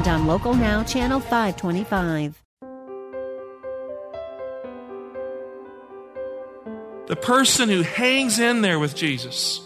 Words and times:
and 0.00 0.08
on 0.08 0.26
Local 0.26 0.54
Now, 0.54 0.82
Channel 0.82 1.20
525. 1.20 2.42
The 7.06 7.16
person 7.16 7.68
who 7.68 7.82
hangs 7.82 8.38
in 8.38 8.62
there 8.62 8.78
with 8.78 8.94
Jesus 8.94 9.60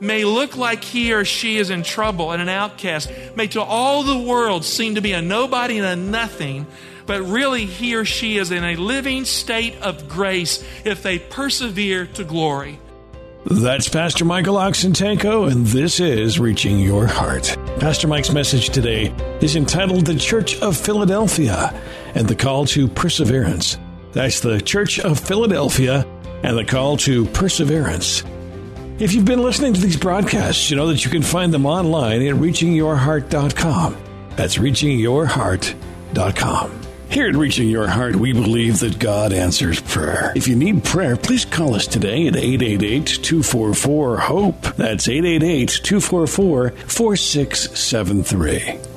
may 0.00 0.24
look 0.24 0.56
like 0.56 0.82
he 0.82 1.12
or 1.12 1.24
she 1.24 1.58
is 1.58 1.68
in 1.68 1.82
trouble 1.82 2.32
and 2.32 2.40
an 2.40 2.48
outcast, 2.48 3.10
may 3.36 3.46
to 3.48 3.60
all 3.60 4.02
the 4.02 4.18
world 4.18 4.64
seem 4.64 4.94
to 4.94 5.02
be 5.02 5.12
a 5.12 5.20
nobody 5.20 5.76
and 5.78 5.86
a 5.86 5.96
nothing, 5.96 6.66
but 7.04 7.20
really 7.22 7.66
he 7.66 7.94
or 7.94 8.06
she 8.06 8.38
is 8.38 8.50
in 8.50 8.64
a 8.64 8.76
living 8.76 9.26
state 9.26 9.76
of 9.82 10.08
grace 10.08 10.64
if 10.84 11.02
they 11.02 11.18
persevere 11.18 12.06
to 12.06 12.24
glory. 12.24 12.78
That's 13.44 13.88
Pastor 13.88 14.24
Michael 14.24 14.56
Oxentenko, 14.56 15.50
and 15.50 15.66
this 15.66 16.00
is 16.00 16.40
Reaching 16.40 16.78
Your 16.78 17.06
Heart. 17.06 17.58
Pastor 17.80 18.06
Mike's 18.08 18.32
message 18.32 18.70
today 18.70 19.14
is 19.40 19.56
entitled 19.56 20.06
The 20.06 20.14
Church 20.14 20.62
of 20.62 20.76
Philadelphia 20.76 21.74
and 22.14 22.28
the 22.28 22.36
Call 22.36 22.66
to 22.66 22.86
Perseverance. 22.88 23.78
That's 24.12 24.38
the 24.40 24.60
Church 24.60 25.00
of 25.00 25.18
Philadelphia 25.18 26.06
and 26.44 26.56
the 26.56 26.64
call 26.64 26.96
to 26.98 27.24
perseverance. 27.26 28.22
If 29.00 29.12
you've 29.12 29.24
been 29.24 29.42
listening 29.42 29.74
to 29.74 29.80
these 29.80 29.96
broadcasts, 29.96 30.70
you 30.70 30.76
know 30.76 30.86
that 30.86 31.04
you 31.04 31.10
can 31.10 31.22
find 31.22 31.52
them 31.52 31.66
online 31.66 32.22
at 32.22 32.36
reachingyourheart.com. 32.36 33.96
That's 34.36 34.56
reachingyourheart.com. 34.56 36.83
Here 37.10 37.28
at 37.28 37.36
Reaching 37.36 37.68
Your 37.68 37.86
Heart, 37.86 38.16
we 38.16 38.32
believe 38.32 38.80
that 38.80 38.98
God 38.98 39.32
answers 39.32 39.80
prayer. 39.80 40.32
If 40.34 40.48
you 40.48 40.56
need 40.56 40.84
prayer, 40.84 41.16
please 41.16 41.44
call 41.44 41.74
us 41.74 41.86
today 41.86 42.26
at 42.26 42.36
888 42.36 43.06
244 43.06 44.16
HOPE. 44.18 44.62
That's 44.76 45.08
888 45.08 45.80
244 45.84 46.70
4673. 46.70 48.93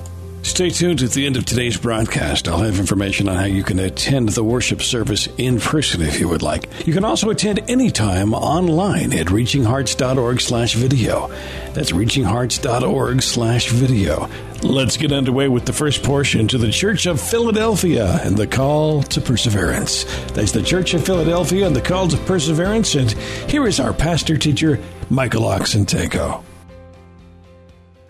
Stay 0.48 0.70
tuned 0.70 1.04
at 1.04 1.12
the 1.12 1.26
end 1.26 1.36
of 1.36 1.46
today's 1.46 1.78
broadcast. 1.78 2.48
I'll 2.48 2.60
have 2.60 2.80
information 2.80 3.28
on 3.28 3.36
how 3.36 3.44
you 3.44 3.64
can 3.64 3.78
attend 3.80 4.30
the 4.30 4.44
worship 4.44 4.82
service 4.82 5.28
in 5.38 5.60
person 5.60 6.02
if 6.02 6.20
you 6.22 6.30
would 6.30 6.42
like. 6.42 6.88
You 6.88 6.94
can 6.94 7.04
also 7.04 7.30
attend 7.30 7.70
anytime 7.70 8.34
online 8.34 9.14
at 9.14 9.28
reachinghearts.org 9.28 10.42
slash 10.42 10.74
video. 10.74 11.28
That's 11.74 11.92
reachinghearts.org 11.92 13.22
slash 13.22 13.70
video. 13.70 14.30
Let's 14.64 14.98
get 14.98 15.12
underway 15.12 15.50
with 15.50 15.66
the 15.66 15.74
first 15.74 16.02
portion 16.02 16.48
to 16.48 16.58
the 16.58 16.72
Church 16.72 17.06
of 17.06 17.22
Philadelphia 17.22 18.20
and 18.24 18.36
the 18.36 18.48
call 18.48 19.04
to 19.04 19.22
perseverance. 19.22 20.06
That's 20.32 20.54
the 20.54 20.64
Church 20.64 20.94
of 20.94 21.06
Philadelphia 21.06 21.68
and 21.68 21.76
the 21.76 21.82
call 21.82 22.08
to 22.08 22.18
perseverance. 22.18 22.96
And 22.96 23.12
here 23.52 23.68
is 23.68 23.80
our 23.80 23.94
pastor 23.94 24.38
teacher, 24.38 24.80
Michael 25.10 25.44
Oxentenko. 25.44 26.47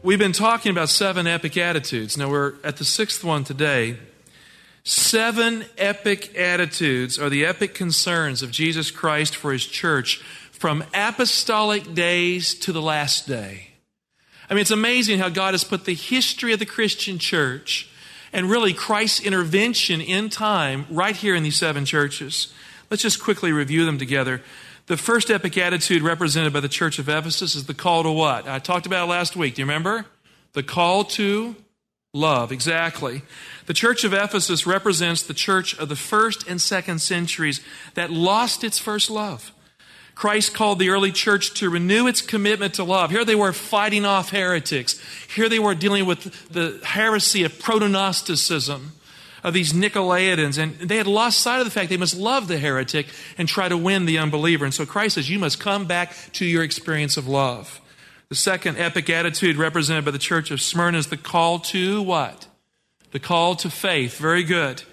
We've 0.04 0.20
been 0.20 0.32
talking 0.32 0.70
about 0.70 0.90
seven 0.90 1.26
epic 1.26 1.58
attitudes. 1.58 2.18
Now 2.18 2.30
we're 2.30 2.54
at 2.64 2.78
the 2.78 2.86
sixth 2.86 3.24
one 3.24 3.44
today. 3.44 3.98
Seven 4.84 5.66
epic 5.76 6.38
attitudes 6.38 7.18
are 7.18 7.32
the 7.32 7.44
epic 7.44 7.74
concerns 7.74 8.44
of 8.44 8.52
Jesus 8.52 8.92
Christ 8.92 9.36
for 9.36 9.52
his 9.52 9.66
church 9.66 10.18
from 10.52 10.84
apostolic 10.94 11.96
days 11.96 12.54
to 12.60 12.72
the 12.72 12.82
last 12.82 13.28
day. 13.28 13.70
I 14.48 14.54
mean, 14.54 14.62
it's 14.62 14.70
amazing 14.70 15.18
how 15.18 15.30
God 15.30 15.56
has 15.56 15.64
put 15.64 15.86
the 15.86 15.96
history 15.96 16.54
of 16.54 16.60
the 16.60 16.66
Christian 16.68 17.18
church 17.18 17.90
and 18.32 18.52
really 18.52 18.74
Christ's 18.74 19.22
intervention 19.22 20.00
in 20.00 20.30
time 20.30 20.86
right 20.92 21.16
here 21.16 21.34
in 21.34 21.42
these 21.42 21.58
seven 21.58 21.86
churches. 21.86 22.54
Let's 22.92 23.02
just 23.02 23.22
quickly 23.22 23.52
review 23.52 23.84
them 23.84 23.98
together. 23.98 24.44
The 24.88 24.96
first 24.96 25.30
epic 25.30 25.58
attitude 25.58 26.02
represented 26.02 26.54
by 26.54 26.62
the 26.62 26.70
church 26.70 26.98
of 26.98 27.10
Ephesus 27.10 27.56
is 27.56 27.66
the 27.66 27.74
call 27.74 28.04
to 28.04 28.12
what? 28.12 28.48
I 28.48 28.60
talked 28.60 28.86
about 28.86 29.10
last 29.10 29.36
week. 29.36 29.56
Do 29.56 29.62
you 29.62 29.66
remember? 29.66 30.06
The 30.54 30.64
call 30.64 31.04
to 31.04 31.58
love. 32.14 32.54
Exactly. 32.54 33.24
The 33.66 33.74
church 33.74 34.06
of 34.06 34.14
Ephesus 34.14 34.66
represents 34.66 35.22
the 35.24 35.34
church 35.34 35.78
of 35.78 35.90
the 35.90 35.98
first 35.98 36.48
and 36.48 36.62
second 36.62 37.00
centuries 37.00 37.60
that 37.96 38.12
lost 38.12 38.64
its 38.64 38.80
first 38.80 39.10
love. 39.10 39.52
Christ 40.16 40.54
called 40.54 40.80
the 40.80 40.90
early 40.90 41.12
church 41.12 41.54
to 41.56 41.70
renew 41.70 42.08
its 42.08 42.22
commitment 42.22 42.76
to 42.76 42.86
love. 42.86 43.12
Here 43.12 43.26
they 43.26 43.36
were 43.36 43.52
fighting 43.52 44.06
off 44.06 44.30
heretics. 44.30 45.00
Here 45.36 45.50
they 45.50 45.60
were 45.60 45.76
dealing 45.76 46.06
with 46.06 46.48
the 46.48 46.80
heresy 46.86 47.44
of 47.44 47.60
proto-Gnosticism 47.60 48.94
of 49.48 49.54
these 49.54 49.72
Nicolaitans, 49.72 50.58
and 50.58 50.76
they 50.78 50.98
had 50.98 51.08
lost 51.08 51.40
sight 51.40 51.60
of 51.60 51.66
the 51.66 51.72
fact 51.72 51.90
they 51.90 51.98
must 51.98 52.18
love 52.18 52.50
the 52.50 52.58
heretic 52.58 53.08
and 53.38 53.48
try 53.48 53.70
to 53.70 53.78
win 53.78 54.06
the 54.06 54.18
unbeliever. 54.18 54.66
And 54.66 54.74
so 54.74 54.86
Christ 54.86 55.16
says, 55.16 55.30
You 55.30 55.40
must 55.40 55.60
come 55.60 55.86
back 55.86 56.14
to 56.34 56.46
your 56.46 56.64
experience 56.64 57.16
of 57.16 57.28
love. 57.28 57.80
The 58.28 58.36
second 58.36 58.78
epic 58.78 59.10
attitude 59.10 59.56
represented 59.56 60.04
by 60.04 60.12
the 60.12 60.20
church 60.20 60.52
of 60.52 60.62
Smyrna 60.62 60.98
is 60.98 61.08
the 61.08 61.16
call 61.16 61.60
to 61.60 62.02
what? 62.02 62.48
The 63.12 63.20
call 63.20 63.56
to 63.56 63.70
faith. 63.70 64.18
Very 64.18 64.44
good. 64.44 64.84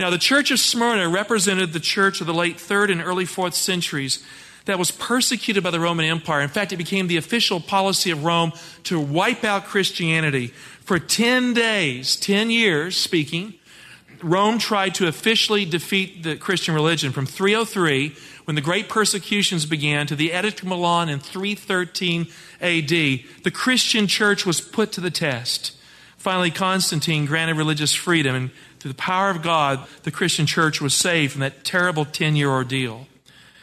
Now, 0.00 0.10
the 0.10 0.18
church 0.18 0.50
of 0.50 0.58
Smyrna 0.58 1.08
represented 1.08 1.72
the 1.72 1.78
church 1.78 2.20
of 2.20 2.26
the 2.26 2.34
late 2.34 2.58
third 2.58 2.90
and 2.90 3.00
early 3.00 3.24
fourth 3.24 3.54
centuries 3.54 4.24
that 4.64 4.80
was 4.80 4.90
persecuted 4.90 5.62
by 5.62 5.70
the 5.70 5.78
Roman 5.78 6.06
Empire. 6.06 6.40
In 6.40 6.48
fact, 6.48 6.72
it 6.72 6.76
became 6.76 7.06
the 7.06 7.18
official 7.18 7.60
policy 7.60 8.10
of 8.10 8.24
Rome 8.24 8.52
to 8.84 8.98
wipe 8.98 9.44
out 9.44 9.66
Christianity. 9.66 10.48
For 10.80 10.98
10 10.98 11.54
days, 11.54 12.16
10 12.16 12.50
years 12.50 12.96
speaking, 12.96 13.54
Rome 14.22 14.58
tried 14.58 14.94
to 14.96 15.08
officially 15.08 15.64
defeat 15.64 16.22
the 16.22 16.36
Christian 16.36 16.74
religion 16.74 17.12
from 17.12 17.26
303, 17.26 18.14
when 18.44 18.54
the 18.54 18.60
great 18.60 18.88
persecutions 18.88 19.66
began, 19.66 20.06
to 20.06 20.16
the 20.16 20.32
Edict 20.32 20.62
of 20.62 20.68
Milan 20.68 21.08
in 21.08 21.18
313 21.18 22.28
AD. 22.60 22.88
The 22.88 23.52
Christian 23.52 24.06
church 24.06 24.46
was 24.46 24.60
put 24.60 24.92
to 24.92 25.00
the 25.00 25.10
test. 25.10 25.76
Finally, 26.16 26.52
Constantine 26.52 27.26
granted 27.26 27.56
religious 27.56 27.92
freedom, 27.92 28.34
and 28.34 28.50
through 28.78 28.92
the 28.92 28.96
power 28.96 29.30
of 29.30 29.42
God, 29.42 29.84
the 30.04 30.10
Christian 30.10 30.46
church 30.46 30.80
was 30.80 30.94
saved 30.94 31.32
from 31.32 31.40
that 31.40 31.64
terrible 31.64 32.04
10 32.04 32.36
year 32.36 32.50
ordeal. 32.50 33.06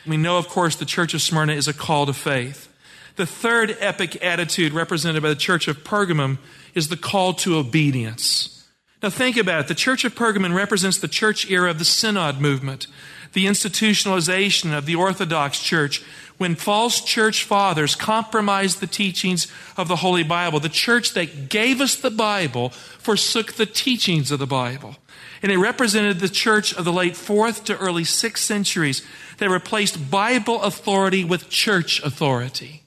We 0.05 0.17
know, 0.17 0.37
of 0.37 0.47
course, 0.47 0.75
the 0.75 0.85
church 0.85 1.13
of 1.13 1.21
Smyrna 1.21 1.53
is 1.53 1.67
a 1.67 1.73
call 1.73 2.05
to 2.05 2.13
faith. 2.13 2.67
The 3.15 3.25
third 3.25 3.75
epic 3.79 4.23
attitude 4.23 4.73
represented 4.73 5.21
by 5.21 5.29
the 5.29 5.35
church 5.35 5.67
of 5.67 5.83
Pergamum 5.83 6.37
is 6.73 6.87
the 6.87 6.97
call 6.97 7.33
to 7.33 7.57
obedience. 7.57 8.58
Now 9.01 9.09
think 9.09 9.37
about 9.37 9.61
it. 9.61 9.67
The 9.67 9.75
Church 9.75 10.03
of 10.03 10.13
Pergamon 10.13 10.53
represents 10.53 10.97
the 10.97 11.07
church 11.07 11.49
era 11.49 11.69
of 11.69 11.79
the 11.79 11.85
Synod 11.85 12.41
movement, 12.41 12.87
the 13.31 13.45
institutionalization 13.45 14.77
of 14.77 14.85
the 14.85 14.95
Orthodox 14.95 15.59
Church, 15.59 16.03
when 16.37 16.55
false 16.55 17.01
church 17.01 17.43
fathers 17.43 17.95
compromised 17.95 18.79
the 18.79 18.87
teachings 18.87 19.47
of 19.77 19.87
the 19.87 19.97
Holy 19.97 20.23
Bible. 20.23 20.59
The 20.59 20.69
church 20.69 21.13
that 21.13 21.49
gave 21.49 21.79
us 21.79 21.95
the 21.95 22.11
Bible 22.11 22.69
forsook 22.69 23.53
the 23.53 23.65
teachings 23.65 24.31
of 24.31 24.39
the 24.39 24.47
Bible. 24.47 24.97
And 25.41 25.51
it 25.51 25.57
represented 25.57 26.19
the 26.19 26.29
church 26.29 26.73
of 26.73 26.83
the 26.83 26.93
late 26.93 27.15
fourth 27.15 27.63
to 27.65 27.77
early 27.77 28.03
sixth 28.03 28.43
centuries 28.43 29.05
that 29.37 29.49
replaced 29.49 30.11
Bible 30.11 30.61
authority 30.61 31.23
with 31.23 31.49
church 31.49 32.01
authority. 32.03 32.83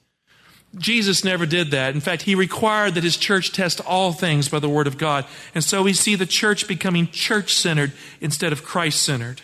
Jesus 0.75 1.23
never 1.23 1.45
did 1.45 1.71
that. 1.71 1.93
In 1.93 2.01
fact, 2.01 2.23
he 2.23 2.33
required 2.33 2.95
that 2.95 3.03
his 3.03 3.17
church 3.17 3.51
test 3.51 3.79
all 3.81 4.11
things 4.11 4.49
by 4.49 4.59
the 4.59 4.69
word 4.69 4.87
of 4.87 4.97
God. 4.97 5.25
And 5.53 5.63
so 5.63 5.83
we 5.83 5.93
see 5.93 6.15
the 6.15 6.25
church 6.25 6.67
becoming 6.67 7.07
church 7.07 7.53
centered 7.53 7.91
instead 8.19 8.51
of 8.51 8.63
Christ 8.63 9.03
centered. 9.03 9.41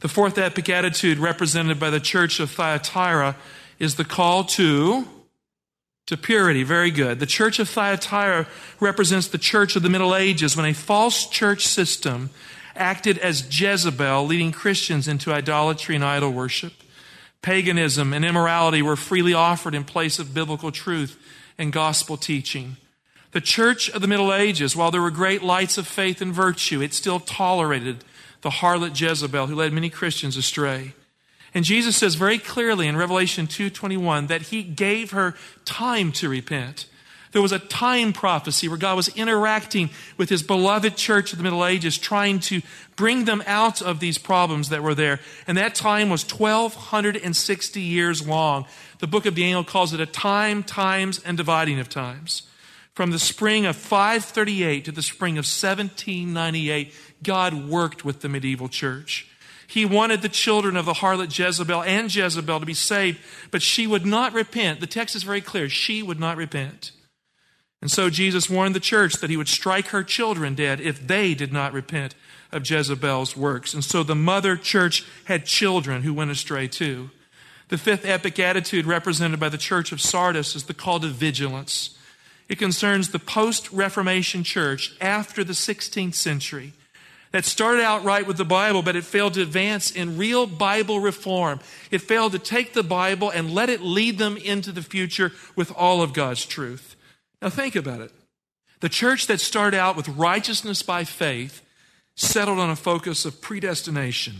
The 0.00 0.08
fourth 0.08 0.38
epic 0.38 0.68
attitude 0.68 1.18
represented 1.18 1.80
by 1.80 1.90
the 1.90 2.00
church 2.00 2.40
of 2.40 2.50
Thyatira 2.50 3.36
is 3.78 3.96
the 3.96 4.04
call 4.04 4.44
to 4.44 5.06
to 6.06 6.16
purity. 6.16 6.64
Very 6.64 6.90
good. 6.90 7.20
The 7.20 7.26
church 7.26 7.60
of 7.60 7.68
Thyatira 7.68 8.48
represents 8.80 9.28
the 9.28 9.38
church 9.38 9.76
of 9.76 9.82
the 9.82 9.88
Middle 9.88 10.16
Ages 10.16 10.56
when 10.56 10.66
a 10.66 10.74
false 10.74 11.28
church 11.28 11.66
system 11.66 12.30
acted 12.74 13.16
as 13.18 13.60
Jezebel, 13.60 14.24
leading 14.24 14.50
Christians 14.50 15.06
into 15.06 15.32
idolatry 15.32 15.94
and 15.94 16.04
idol 16.04 16.32
worship. 16.32 16.72
Paganism 17.42 18.12
and 18.12 18.24
immorality 18.24 18.82
were 18.82 18.96
freely 18.96 19.32
offered 19.32 19.74
in 19.74 19.84
place 19.84 20.18
of 20.18 20.34
biblical 20.34 20.70
truth 20.70 21.18
and 21.56 21.72
gospel 21.72 22.16
teaching. 22.16 22.76
The 23.32 23.40
church 23.40 23.88
of 23.90 24.02
the 24.02 24.08
Middle 24.08 24.34
Ages, 24.34 24.74
while 24.76 24.90
there 24.90 25.00
were 25.00 25.10
great 25.10 25.42
lights 25.42 25.78
of 25.78 25.86
faith 25.86 26.20
and 26.20 26.34
virtue, 26.34 26.82
it 26.82 26.92
still 26.92 27.20
tolerated 27.20 28.04
the 28.42 28.50
harlot 28.50 28.98
Jezebel 28.98 29.46
who 29.46 29.54
led 29.54 29.72
many 29.72 29.88
Christians 29.88 30.36
astray. 30.36 30.94
And 31.54 31.64
Jesus 31.64 31.96
says 31.96 32.14
very 32.14 32.38
clearly 32.38 32.86
in 32.86 32.96
Revelation 32.96 33.46
2:21 33.46 34.28
that 34.28 34.42
he 34.42 34.62
gave 34.62 35.10
her 35.12 35.34
time 35.64 36.12
to 36.12 36.28
repent. 36.28 36.86
There 37.32 37.42
was 37.42 37.52
a 37.52 37.60
time 37.60 38.12
prophecy 38.12 38.66
where 38.66 38.76
God 38.76 38.96
was 38.96 39.08
interacting 39.16 39.90
with 40.16 40.28
his 40.28 40.42
beloved 40.42 40.96
church 40.96 41.32
of 41.32 41.38
the 41.38 41.44
Middle 41.44 41.64
Ages, 41.64 41.96
trying 41.96 42.40
to 42.40 42.60
bring 42.96 43.24
them 43.24 43.42
out 43.46 43.80
of 43.80 44.00
these 44.00 44.18
problems 44.18 44.68
that 44.70 44.82
were 44.82 44.94
there. 44.94 45.20
And 45.46 45.56
that 45.56 45.76
time 45.76 46.10
was 46.10 46.24
1260 46.24 47.80
years 47.80 48.26
long. 48.26 48.66
The 48.98 49.06
book 49.06 49.26
of 49.26 49.36
Daniel 49.36 49.62
calls 49.62 49.94
it 49.94 50.00
a 50.00 50.06
time, 50.06 50.62
times, 50.64 51.20
and 51.24 51.36
dividing 51.36 51.78
of 51.78 51.88
times. 51.88 52.42
From 52.94 53.12
the 53.12 53.18
spring 53.20 53.64
of 53.64 53.76
538 53.76 54.84
to 54.86 54.92
the 54.92 55.00
spring 55.00 55.34
of 55.34 55.44
1798, 55.44 56.92
God 57.22 57.68
worked 57.68 58.04
with 58.04 58.20
the 58.20 58.28
medieval 58.28 58.68
church. 58.68 59.28
He 59.68 59.86
wanted 59.86 60.22
the 60.22 60.28
children 60.28 60.76
of 60.76 60.84
the 60.84 60.94
harlot 60.94 61.38
Jezebel 61.38 61.84
and 61.84 62.12
Jezebel 62.12 62.58
to 62.58 62.66
be 62.66 62.74
saved, 62.74 63.20
but 63.52 63.62
she 63.62 63.86
would 63.86 64.04
not 64.04 64.32
repent. 64.32 64.80
The 64.80 64.88
text 64.88 65.14
is 65.14 65.22
very 65.22 65.40
clear. 65.40 65.68
She 65.68 66.02
would 66.02 66.18
not 66.18 66.36
repent. 66.36 66.90
And 67.80 67.90
so 67.90 68.10
Jesus 68.10 68.50
warned 68.50 68.74
the 68.74 68.80
church 68.80 69.14
that 69.14 69.30
he 69.30 69.36
would 69.36 69.48
strike 69.48 69.88
her 69.88 70.02
children 70.02 70.54
dead 70.54 70.80
if 70.80 71.06
they 71.06 71.34
did 71.34 71.52
not 71.52 71.72
repent 71.72 72.14
of 72.52 72.68
Jezebel's 72.68 73.36
works. 73.36 73.72
And 73.72 73.84
so 73.84 74.02
the 74.02 74.14
mother 74.14 74.56
church 74.56 75.04
had 75.24 75.46
children 75.46 76.02
who 76.02 76.12
went 76.12 76.30
astray 76.30 76.68
too. 76.68 77.10
The 77.68 77.78
fifth 77.78 78.04
epic 78.04 78.38
attitude 78.38 78.84
represented 78.84 79.38
by 79.40 79.48
the 79.48 79.56
church 79.56 79.92
of 79.92 80.00
Sardis 80.00 80.56
is 80.56 80.64
the 80.64 80.74
call 80.74 81.00
to 81.00 81.08
vigilance. 81.08 81.96
It 82.48 82.58
concerns 82.58 83.10
the 83.10 83.20
post 83.20 83.70
Reformation 83.70 84.42
church 84.42 84.96
after 85.00 85.44
the 85.44 85.52
16th 85.52 86.14
century 86.14 86.72
that 87.30 87.44
started 87.44 87.82
out 87.84 88.02
right 88.02 88.26
with 88.26 88.36
the 88.36 88.44
Bible, 88.44 88.82
but 88.82 88.96
it 88.96 89.04
failed 89.04 89.34
to 89.34 89.42
advance 89.42 89.92
in 89.92 90.18
real 90.18 90.46
Bible 90.46 90.98
reform. 90.98 91.60
It 91.92 92.02
failed 92.02 92.32
to 92.32 92.40
take 92.40 92.72
the 92.72 92.82
Bible 92.82 93.30
and 93.30 93.52
let 93.52 93.70
it 93.70 93.82
lead 93.82 94.18
them 94.18 94.36
into 94.36 94.72
the 94.72 94.82
future 94.82 95.30
with 95.54 95.72
all 95.76 96.02
of 96.02 96.12
God's 96.12 96.44
truth. 96.44 96.96
Now 97.42 97.50
think 97.50 97.76
about 97.76 98.00
it. 98.00 98.12
The 98.80 98.88
church 98.88 99.26
that 99.26 99.40
started 99.40 99.76
out 99.76 99.96
with 99.96 100.08
righteousness 100.08 100.82
by 100.82 101.04
faith 101.04 101.62
settled 102.14 102.58
on 102.58 102.70
a 102.70 102.76
focus 102.76 103.24
of 103.24 103.40
predestination. 103.40 104.34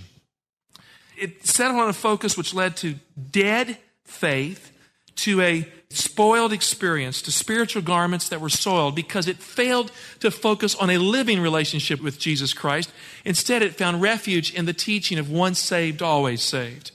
It 1.17 1.47
settled 1.47 1.81
on 1.81 1.89
a 1.89 1.95
focus 1.95 2.37
which 2.37 2.55
led 2.55 2.77
to 2.79 2.95
dead 3.31 3.79
faith, 4.05 4.73
to 5.17 5.41
a 5.43 5.69
spoiled 5.91 6.53
experience, 6.53 7.21
to 7.23 7.33
spiritual 7.33 7.83
garments 7.83 8.29
that 8.29 8.41
were 8.41 8.49
soiled 8.49 8.95
because 8.95 9.29
it 9.29 9.37
failed 9.37 9.93
to 10.21 10.31
focus 10.31 10.75
on 10.77 10.89
a 10.89 10.99
living 10.99 11.41
relationship 11.41 12.01
with 12.01 12.19
Jesus 12.19 12.55
Christ. 12.55 12.91
Instead, 13.25 13.63
it 13.63 13.75
found 13.75 14.01
refuge 14.01 14.55
in 14.55 14.65
the 14.65 14.73
teaching 14.73 15.19
of 15.19 15.31
once 15.31 15.59
saved, 15.59 16.01
always 16.01 16.43
saved. 16.43 16.93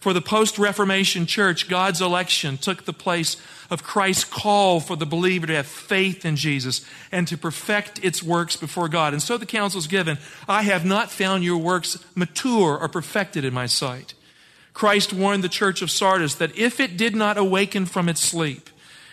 For 0.00 0.14
the 0.14 0.22
post 0.22 0.58
Reformation 0.58 1.26
church, 1.26 1.68
God's 1.68 2.00
election 2.00 2.56
took 2.56 2.84
the 2.84 2.92
place 2.94 3.36
of 3.68 3.82
Christ's 3.82 4.24
call 4.24 4.80
for 4.80 4.96
the 4.96 5.04
believer 5.04 5.46
to 5.46 5.54
have 5.54 5.66
faith 5.66 6.24
in 6.24 6.36
Jesus 6.36 6.84
and 7.12 7.28
to 7.28 7.36
perfect 7.36 8.02
its 8.02 8.22
works 8.22 8.56
before 8.56 8.88
God. 8.88 9.12
And 9.12 9.22
so 9.22 9.36
the 9.36 9.44
counsel 9.44 9.78
is 9.78 9.86
given 9.86 10.18
I 10.48 10.62
have 10.62 10.86
not 10.86 11.10
found 11.10 11.44
your 11.44 11.58
works 11.58 12.02
mature 12.14 12.78
or 12.78 12.88
perfected 12.88 13.44
in 13.44 13.52
my 13.52 13.66
sight. 13.66 14.14
Christ 14.72 15.12
warned 15.12 15.44
the 15.44 15.48
church 15.50 15.82
of 15.82 15.90
Sardis 15.90 16.36
that 16.36 16.56
if 16.56 16.80
it 16.80 16.96
did 16.96 17.14
not 17.14 17.36
awaken 17.36 17.84
from 17.84 18.08
its 18.08 18.22
sleep, 18.22 18.70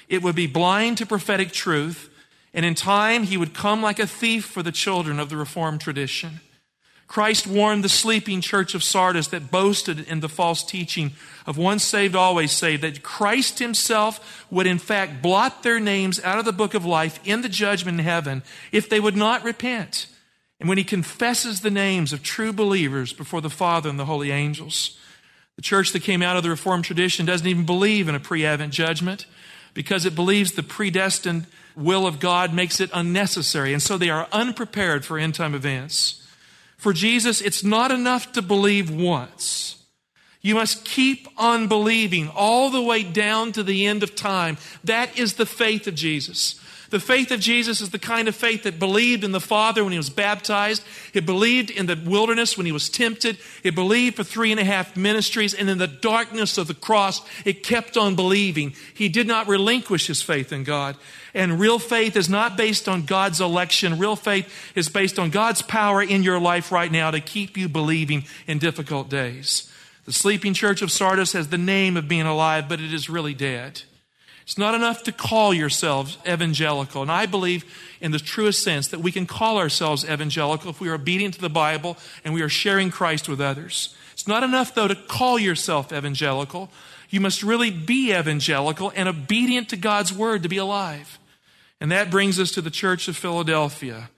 it 0.08 0.24
would 0.24 0.36
be 0.36 0.48
blind 0.48 0.98
to 1.00 1.06
prophetic 1.06 1.52
truth, 1.52 2.10
and 2.54 2.66
in 2.66 2.76
time 2.76 3.24
he 3.24 3.36
would 3.36 3.54
come 3.54 3.82
like 3.82 4.00
a 4.00 4.08
thief 4.08 4.46
for 4.46 4.64
the 4.64 4.72
children 4.72 5.20
of 5.20 5.30
the 5.30 5.36
Reformed 5.36 5.82
tradition. 5.82 6.40
Christ 7.08 7.48
warned 7.48 7.84
the 7.84 7.90
sleeping 7.90 8.42
church 8.42 8.76
of 8.76 8.84
Sardis 8.84 9.28
that 9.30 9.50
boasted 9.50 10.00
in 10.02 10.20
the 10.20 10.28
false 10.28 10.62
teaching 10.62 11.14
of 11.46 11.58
once 11.58 11.84
saved, 11.84 12.16
always 12.16 12.52
saved, 12.52 12.84
that 12.84 13.02
Christ 13.02 13.60
himself 13.60 14.46
would 14.52 14.68
in 14.68 14.78
fact 14.78 15.22
blot 15.22 15.64
their 15.64 15.80
names 15.80 16.22
out 16.22 16.38
of 16.38 16.46
the 16.46 16.52
book 16.52 16.74
of 16.74 16.86
life 16.86 17.20
in 17.24 17.42
the 17.42 17.50
judgment 17.50 18.00
in 18.00 18.06
heaven 18.06 18.44
if 18.74 18.90
they 18.90 19.00
would 19.00 19.16
not 19.16 19.44
repent. 19.44 20.08
And 20.60 20.68
when 20.68 20.78
he 20.78 20.84
confesses 20.84 21.62
the 21.62 21.72
names 21.72 22.12
of 22.12 22.24
true 22.24 22.52
believers 22.52 23.14
before 23.14 23.42
the 23.42 23.50
Father 23.50 23.90
and 23.90 23.98
the 23.98 24.06
holy 24.06 24.32
angels, 24.32 24.98
the 25.56 25.62
church 25.62 25.94
that 25.94 26.04
came 26.04 26.22
out 26.22 26.36
of 26.36 26.44
the 26.44 26.50
Reformed 26.50 26.84
tradition 26.84 27.26
doesn't 27.26 27.48
even 27.48 27.66
believe 27.66 28.10
in 28.10 28.16
a 28.16 28.20
pre 28.20 28.46
Advent 28.46 28.74
judgment 28.74 29.28
because 29.74 30.06
it 30.06 30.16
believes 30.16 30.52
the 30.52 30.64
predestined 30.64 31.46
will 31.76 32.06
of 32.06 32.20
God 32.20 32.54
makes 32.54 32.80
it 32.80 32.90
unnecessary. 32.94 33.72
And 33.72 33.82
so 33.82 33.98
they 33.98 34.10
are 34.10 34.28
unprepared 34.32 35.06
for 35.06 35.18
end 35.18 35.36
time 35.36 35.56
events. 35.56 36.27
For 36.78 36.94
Jesus, 36.94 37.42
it's 37.42 37.64
not 37.64 37.92
enough 37.92 38.32
to 38.34 38.42
believe 38.42 38.90
once. 38.90 39.84
You 40.42 40.56
must 40.56 40.86
keep 40.86 41.28
on 41.38 41.68
believing 41.68 42.30
all 42.30 42.70
the 42.70 42.82
way 42.82 43.04
down 43.04 43.52
to 43.54 43.64
the 43.64 43.86
end 43.86 44.04
of 44.04 44.16
time. 44.16 44.58
That 44.84 45.18
is 45.18 45.34
the 45.34 45.46
faith 45.46 45.88
of 45.88 45.96
Jesus. 45.96 46.60
The 46.90 47.00
faith 47.00 47.32
of 47.32 47.42
Jesus 47.42 47.82
is 47.82 47.90
the 47.90 48.00
kind 48.00 48.28
of 48.28 48.36
faith 48.36 48.64
that 48.64 48.80
believed 48.80 49.24
in 49.24 49.34
the 49.34 49.42
Father 49.42 49.84
when 49.84 49.92
he 49.92 49.98
was 49.98 50.10
baptized. 50.10 50.84
It 51.14 51.26
believed 51.26 51.70
in 51.70 51.86
the 51.86 52.02
wilderness 52.06 52.56
when 52.56 52.66
he 52.66 52.72
was 52.72 52.90
tempted. 52.90 53.38
It 53.64 53.76
believed 53.76 54.16
for 54.16 54.24
three 54.24 54.52
and 54.52 54.60
a 54.60 54.64
half 54.64 54.96
ministries. 54.96 55.54
And 55.54 55.70
in 55.70 55.80
the 55.80 55.88
darkness 55.88 56.58
of 56.58 56.68
the 56.68 56.74
cross, 56.74 57.22
it 57.44 57.64
kept 57.64 57.98
on 57.98 58.16
believing. 58.16 58.74
He 58.94 59.10
did 59.10 59.28
not 59.28 59.48
relinquish 59.48 60.08
his 60.08 60.22
faith 60.22 60.54
in 60.54 60.64
God. 60.64 60.96
And 61.34 61.60
real 61.60 61.78
faith 61.78 62.16
is 62.16 62.30
not 62.30 62.56
based 62.56 62.88
on 62.88 63.06
God's 63.06 63.42
election. 63.42 64.00
Real 64.00 64.16
faith 64.16 64.52
is 64.74 64.88
based 64.88 65.20
on 65.20 65.30
God's 65.30 65.62
power 65.62 66.02
in 66.02 66.24
your 66.24 66.40
life 66.40 66.72
right 66.72 66.92
now 66.92 67.12
to 67.12 67.20
keep 67.20 67.58
you 67.58 67.68
believing 67.68 68.24
in 68.48 68.60
difficult 68.60 69.10
days. 69.10 69.70
The 70.06 70.14
sleeping 70.14 70.54
church 70.54 70.82
of 70.82 70.90
Sardis 70.90 71.34
has 71.34 71.50
the 71.50 71.58
name 71.58 71.98
of 71.98 72.08
being 72.08 72.26
alive, 72.26 72.70
but 72.70 72.80
it 72.80 72.94
is 72.94 73.10
really 73.10 73.34
dead. 73.34 73.82
It's 74.48 74.58
not 74.58 74.76
enough 74.76 75.04
to 75.04 75.12
call 75.12 75.54
yourselves 75.54 76.18
evangelical. 76.26 77.02
And 77.02 77.12
I 77.12 77.26
believe, 77.26 77.66
in 78.00 78.14
the 78.14 78.18
truest 78.18 78.64
sense, 78.64 78.88
that 78.88 79.02
we 79.02 79.12
can 79.12 79.26
call 79.26 79.58
ourselves 79.58 80.06
evangelical 80.06 80.70
if 80.70 80.80
we 80.80 80.88
are 80.88 80.94
obedient 80.94 81.34
to 81.34 81.42
the 81.42 81.50
Bible 81.50 81.98
and 82.24 82.34
we 82.34 82.42
are 82.42 82.48
sharing 82.48 82.90
Christ 82.90 83.28
with 83.28 83.42
others. 83.42 83.94
It's 84.14 84.26
not 84.26 84.44
enough, 84.44 84.74
though, 84.74 84.88
to 84.88 84.96
call 84.96 85.38
yourself 85.38 85.92
evangelical. 85.92 86.70
You 87.10 87.20
must 87.20 87.44
really 87.44 87.72
be 87.72 88.14
evangelical 88.14 88.94
and 88.96 89.10
obedient 89.10 89.68
to 89.68 89.76
God's 89.76 90.14
word 90.14 90.44
to 90.44 90.50
be 90.50 90.56
alive. 90.56 91.20
And 91.82 91.92
that 91.92 92.10
brings 92.10 92.40
us 92.40 92.52
to 92.52 92.62
the 92.62 92.72
church 92.72 93.10
of 93.10 93.18
Philadelphia. 93.18 94.10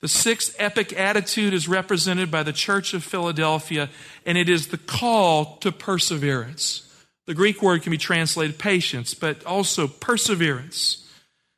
The 0.00 0.08
sixth 0.08 0.56
epic 0.58 0.98
attitude 0.98 1.54
is 1.54 1.68
represented 1.68 2.28
by 2.28 2.42
the 2.42 2.52
church 2.52 2.92
of 2.92 3.04
Philadelphia, 3.04 3.88
and 4.26 4.36
it 4.36 4.48
is 4.48 4.66
the 4.66 4.78
call 4.78 5.58
to 5.58 5.70
perseverance. 5.70 6.82
The 7.26 7.34
Greek 7.34 7.60
word 7.60 7.82
can 7.82 7.90
be 7.90 7.98
translated 7.98 8.58
patience, 8.58 9.14
but 9.14 9.44
also 9.44 9.88
perseverance. 9.88 11.06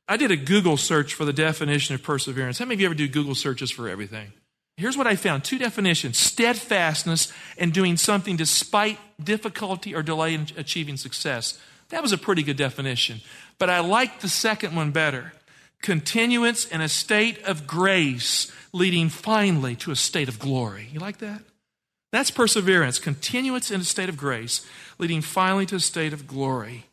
I 0.09 0.17
did 0.17 0.31
a 0.31 0.37
Google 0.37 0.79
search 0.79 1.12
for 1.12 1.26
the 1.26 1.32
definition 1.32 1.94
of 1.94 2.03
perseverance. 2.03 2.59
How 2.59 2.65
many 2.65 2.75
of 2.75 2.81
you 2.81 2.87
ever 2.87 2.94
do 2.94 3.06
Google 3.06 3.35
searches 3.35 3.70
for 3.70 3.88
everything? 3.88 4.32
Here's 4.79 4.97
what 4.97 5.06
I 5.06 5.17
found 5.17 5.44
two 5.44 5.59
definitions 5.59 6.17
steadfastness 6.17 7.32
and 7.59 7.73
doing 7.73 7.97
something 7.97 8.37
despite 8.37 8.99
difficulty 9.23 9.95
or 9.95 10.02
delay 10.02 10.35
in 10.35 10.47
achieving 10.57 10.97
success. 10.97 11.59
That 11.90 12.02
was 12.02 12.12
a 12.12 12.19
pretty 12.19 12.43
good 12.43 12.57
definition. 12.57 13.21
But 13.59 13.71
I 13.71 13.81
like 13.81 14.21
the 14.21 14.28
second 14.28 14.75
one 14.75 14.93
better 14.93 15.33
continuance 15.83 16.66
in 16.66 16.81
a 16.81 16.88
state 16.88 17.43
of 17.45 17.66
grace, 17.66 18.50
leading 18.73 19.09
finally 19.09 19.76
to 19.76 19.90
a 19.90 19.97
state 19.97 20.28
of 20.28 20.38
glory. 20.38 20.88
You 20.93 21.00
like 21.00 21.19
that? 21.19 21.43
That's 22.11 22.31
perseverance, 22.31 22.99
continuance 22.99 23.71
in 23.71 23.83
a 23.83 23.85
state 23.85 24.09
of 24.09 24.17
grace, 24.17 24.65
leading 24.99 25.21
finally 25.21 25.67
to 25.67 25.77
a 25.77 25.81
state 25.81 26.12
of 26.12 26.27
glory. 26.27 26.87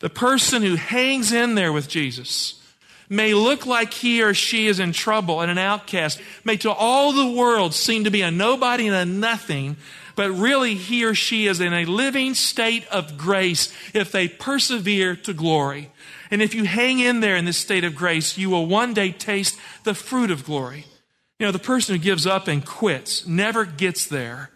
The 0.00 0.10
person 0.10 0.62
who 0.62 0.76
hangs 0.76 1.32
in 1.32 1.54
there 1.54 1.72
with 1.72 1.88
Jesus 1.88 2.62
may 3.08 3.32
look 3.32 3.64
like 3.64 3.94
he 3.94 4.22
or 4.22 4.34
she 4.34 4.66
is 4.66 4.78
in 4.78 4.92
trouble 4.92 5.40
and 5.40 5.50
an 5.50 5.58
outcast, 5.58 6.20
may 6.44 6.56
to 6.58 6.70
all 6.70 7.12
the 7.12 7.38
world 7.38 7.74
seem 7.74 8.04
to 8.04 8.10
be 8.10 8.22
a 8.22 8.30
nobody 8.30 8.86
and 8.86 8.94
a 8.94 9.04
nothing, 9.04 9.76
but 10.14 10.30
really 10.30 10.74
he 10.74 11.04
or 11.04 11.14
she 11.14 11.46
is 11.46 11.60
in 11.60 11.72
a 11.72 11.86
living 11.86 12.34
state 12.34 12.86
of 12.88 13.16
grace 13.16 13.72
if 13.94 14.12
they 14.12 14.28
persevere 14.28 15.16
to 15.16 15.32
glory. 15.32 15.90
And 16.30 16.42
if 16.42 16.54
you 16.54 16.64
hang 16.64 16.98
in 16.98 17.20
there 17.20 17.36
in 17.36 17.46
this 17.46 17.56
state 17.56 17.84
of 17.84 17.94
grace, 17.94 18.36
you 18.36 18.50
will 18.50 18.66
one 18.66 18.92
day 18.92 19.10
taste 19.10 19.58
the 19.84 19.94
fruit 19.94 20.30
of 20.30 20.44
glory. 20.44 20.84
You 21.38 21.46
know, 21.46 21.52
the 21.52 21.58
person 21.58 21.94
who 21.94 22.02
gives 22.02 22.26
up 22.26 22.48
and 22.48 22.64
quits 22.64 23.26
never 23.26 23.64
gets 23.64 24.06
there. 24.06 24.50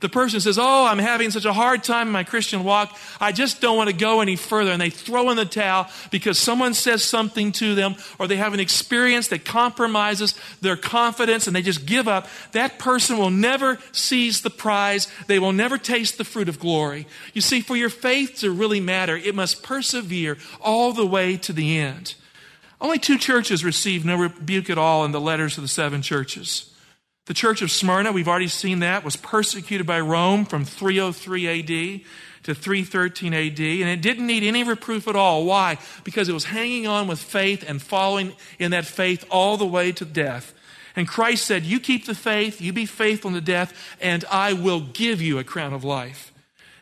The 0.00 0.08
person 0.08 0.40
says, 0.40 0.58
Oh, 0.58 0.84
I'm 0.84 0.98
having 0.98 1.30
such 1.30 1.44
a 1.44 1.52
hard 1.52 1.84
time 1.84 2.08
in 2.08 2.12
my 2.12 2.24
Christian 2.24 2.64
walk. 2.64 2.94
I 3.20 3.32
just 3.32 3.60
don't 3.60 3.76
want 3.76 3.88
to 3.88 3.96
go 3.96 4.20
any 4.20 4.36
further. 4.36 4.72
And 4.72 4.80
they 4.80 4.90
throw 4.90 5.30
in 5.30 5.36
the 5.36 5.44
towel 5.44 5.88
because 6.10 6.38
someone 6.38 6.74
says 6.74 7.04
something 7.04 7.52
to 7.52 7.74
them 7.74 7.94
or 8.18 8.26
they 8.26 8.36
have 8.36 8.52
an 8.52 8.60
experience 8.60 9.28
that 9.28 9.44
compromises 9.44 10.34
their 10.60 10.76
confidence 10.76 11.46
and 11.46 11.54
they 11.54 11.62
just 11.62 11.86
give 11.86 12.08
up. 12.08 12.28
That 12.52 12.78
person 12.78 13.16
will 13.16 13.30
never 13.30 13.78
seize 13.92 14.42
the 14.42 14.50
prize. 14.50 15.06
They 15.28 15.38
will 15.38 15.52
never 15.52 15.78
taste 15.78 16.18
the 16.18 16.24
fruit 16.24 16.48
of 16.50 16.58
glory. 16.58 17.06
You 17.32 17.40
see, 17.40 17.60
for 17.60 17.76
your 17.76 17.88
faith 17.88 18.40
to 18.40 18.50
really 18.50 18.80
matter, 18.80 19.16
it 19.16 19.34
must 19.34 19.62
persevere 19.62 20.36
all 20.60 20.92
the 20.92 21.06
way 21.06 21.36
to 21.38 21.52
the 21.52 21.78
end. 21.78 22.14
Only 22.80 22.98
two 22.98 23.18
churches 23.18 23.64
received 23.64 24.04
no 24.04 24.16
rebuke 24.16 24.70
at 24.70 24.78
all 24.78 25.04
in 25.04 25.12
the 25.12 25.20
letters 25.20 25.56
of 25.56 25.62
the 25.62 25.68
seven 25.68 26.02
churches. 26.02 26.70
The 27.26 27.34
church 27.34 27.62
of 27.62 27.70
Smyrna, 27.70 28.12
we've 28.12 28.28
already 28.28 28.48
seen 28.48 28.80
that, 28.80 29.04
was 29.04 29.16
persecuted 29.16 29.86
by 29.86 30.00
Rome 30.00 30.44
from 30.44 30.64
303 30.64 31.48
AD 31.48 32.00
to 32.44 32.54
313 32.54 33.32
AD, 33.32 33.60
and 33.60 33.88
it 33.88 34.02
didn't 34.02 34.26
need 34.26 34.42
any 34.42 34.62
reproof 34.62 35.08
at 35.08 35.16
all. 35.16 35.46
Why? 35.46 35.78
Because 36.04 36.28
it 36.28 36.34
was 36.34 36.44
hanging 36.44 36.86
on 36.86 37.08
with 37.08 37.18
faith 37.18 37.64
and 37.66 37.80
following 37.80 38.34
in 38.58 38.72
that 38.72 38.84
faith 38.84 39.24
all 39.30 39.56
the 39.56 39.66
way 39.66 39.90
to 39.92 40.04
death. 40.04 40.52
And 40.94 41.08
Christ 41.08 41.46
said, 41.46 41.64
You 41.64 41.80
keep 41.80 42.04
the 42.04 42.14
faith, 42.14 42.60
you 42.60 42.72
be 42.72 42.86
faithful 42.86 43.32
to 43.32 43.40
death, 43.40 43.96
and 44.00 44.24
I 44.30 44.52
will 44.52 44.80
give 44.80 45.22
you 45.22 45.38
a 45.38 45.44
crown 45.44 45.72
of 45.72 45.82
life. 45.82 46.32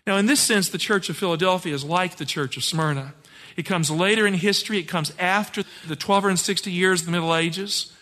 Now, 0.06 0.16
in 0.16 0.26
this 0.26 0.40
sense, 0.40 0.68
the 0.68 0.78
church 0.78 1.08
of 1.08 1.16
Philadelphia 1.16 1.72
is 1.72 1.84
like 1.84 2.16
the 2.16 2.24
church 2.24 2.56
of 2.56 2.64
Smyrna. 2.64 3.14
It 3.56 3.64
comes 3.64 3.90
later 3.90 4.26
in 4.26 4.34
history, 4.34 4.78
it 4.78 4.84
comes 4.84 5.12
after 5.18 5.62
the 5.86 5.96
1260 5.96 6.70
years 6.70 7.00
of 7.00 7.06
the 7.06 7.12
Middle 7.12 7.34
Ages. 7.34 7.92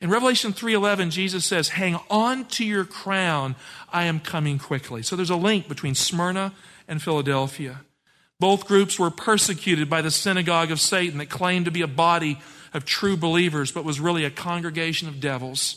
In 0.00 0.10
Revelation 0.10 0.52
3:11 0.52 1.10
Jesus 1.10 1.44
says, 1.44 1.70
"Hang 1.70 1.98
on 2.10 2.44
to 2.46 2.64
your 2.64 2.84
crown, 2.84 3.56
I 3.92 4.04
am 4.04 4.20
coming 4.20 4.58
quickly." 4.58 5.02
So 5.02 5.16
there's 5.16 5.30
a 5.30 5.36
link 5.36 5.68
between 5.68 5.94
Smyrna 5.94 6.52
and 6.86 7.02
Philadelphia. 7.02 7.80
Both 8.38 8.66
groups 8.66 8.98
were 8.98 9.10
persecuted 9.10 9.88
by 9.88 10.02
the 10.02 10.10
synagogue 10.10 10.70
of 10.70 10.80
Satan 10.80 11.18
that 11.18 11.30
claimed 11.30 11.64
to 11.64 11.70
be 11.70 11.80
a 11.80 11.86
body 11.86 12.38
of 12.74 12.84
true 12.84 13.16
believers 13.16 13.72
but 13.72 13.84
was 13.84 13.98
really 13.98 14.24
a 14.24 14.30
congregation 14.30 15.08
of 15.08 15.20
devils. 15.20 15.76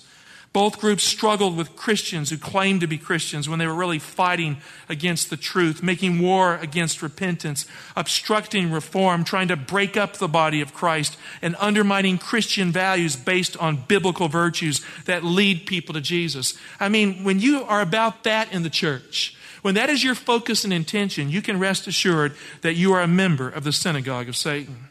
Both 0.51 0.79
groups 0.79 1.03
struggled 1.03 1.55
with 1.55 1.75
Christians 1.75 2.31
who 2.31 2.37
claimed 2.37 2.81
to 2.81 2.87
be 2.87 2.97
Christians 2.97 3.47
when 3.47 3.59
they 3.59 3.67
were 3.67 3.73
really 3.73 3.99
fighting 3.99 4.57
against 4.87 5.29
the 5.29 5.37
truth, 5.37 5.83
making 5.83 6.19
war 6.19 6.55
against 6.55 7.03
repentance, 7.03 7.67
obstructing 7.95 8.71
reform, 8.71 9.23
trying 9.23 9.47
to 9.49 9.55
break 9.55 9.95
up 9.95 10.17
the 10.17 10.27
body 10.27 10.59
of 10.61 10.73
Christ, 10.73 11.17
and 11.43 11.55
undermining 11.59 12.17
Christian 12.17 12.71
values 12.71 13.15
based 13.15 13.57
on 13.57 13.83
biblical 13.87 14.27
virtues 14.27 14.81
that 15.05 15.23
lead 15.23 15.67
people 15.67 15.93
to 15.93 16.01
Jesus. 16.01 16.57
I 16.79 16.89
mean, 16.89 17.23
when 17.23 17.39
you 17.39 17.63
are 17.63 17.81
about 17.81 18.23
that 18.23 18.51
in 18.51 18.63
the 18.63 18.71
church, 18.71 19.35
when 19.61 19.75
that 19.75 19.89
is 19.89 20.03
your 20.03 20.15
focus 20.15 20.63
and 20.63 20.73
intention, 20.73 21.29
you 21.29 21.43
can 21.43 21.59
rest 21.59 21.85
assured 21.85 22.33
that 22.61 22.73
you 22.73 22.93
are 22.93 23.01
a 23.01 23.07
member 23.07 23.47
of 23.49 23.63
the 23.63 23.73
synagogue 23.73 24.27
of 24.27 24.35
Satan. 24.35 24.87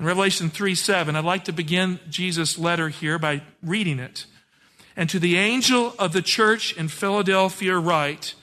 In 0.00 0.06
Revelation 0.06 0.50
3 0.50 0.74
7, 0.74 1.14
I'd 1.14 1.24
like 1.24 1.44
to 1.44 1.52
begin 1.52 2.00
Jesus' 2.10 2.58
letter 2.58 2.88
here 2.88 3.18
by 3.18 3.42
reading 3.62 4.00
it. 4.00 4.26
And 4.98 5.08
to 5.10 5.20
the 5.20 5.36
angel 5.36 5.94
of 5.96 6.12
the 6.12 6.20
church 6.20 6.76
in 6.76 6.88
Philadelphia, 6.88 7.78
write 7.78 8.34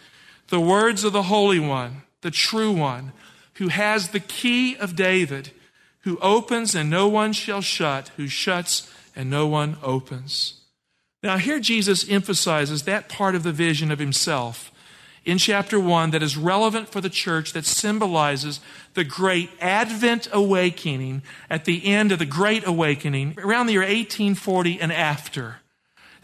the 0.48 0.60
words 0.62 1.04
of 1.04 1.12
the 1.12 1.24
Holy 1.24 1.60
One, 1.60 2.04
the 2.22 2.32
true 2.32 2.72
One, 2.72 3.12
who 3.56 3.68
has 3.68 4.10
the 4.10 4.22
key 4.22 4.74
of 4.78 4.96
David, 4.96 5.52
who 6.04 6.18
opens 6.20 6.74
and 6.74 6.90
no 6.90 7.10
one 7.10 7.34
shall 7.34 7.60
shut, 7.60 8.10
who 8.16 8.30
shuts 8.30 8.90
and 9.18 9.30
no 9.30 9.46
one 9.46 9.76
opens. 9.84 10.62
Now, 11.22 11.36
here 11.36 11.60
Jesus 11.60 12.10
emphasizes 12.10 12.84
that 12.84 13.10
part 13.10 13.36
of 13.36 13.44
the 13.44 13.52
vision 13.52 13.92
of 13.92 14.00
himself 14.00 14.72
in 15.26 15.38
chapter 15.38 15.78
1 15.78 16.12
that 16.12 16.24
is 16.24 16.38
relevant 16.38 16.88
for 16.88 17.02
the 17.02 17.10
church 17.10 17.52
that 17.52 17.66
symbolizes 17.66 18.62
the 18.94 19.04
great 19.04 19.50
Advent 19.60 20.30
awakening 20.32 21.22
at 21.50 21.66
the 21.66 21.86
end 21.86 22.14
of 22.14 22.20
the 22.20 22.26
Great 22.26 22.66
Awakening 22.66 23.36
around 23.40 23.66
the 23.66 23.74
year 23.74 23.82
1840 23.82 24.80
and 24.80 24.94
after 24.94 25.58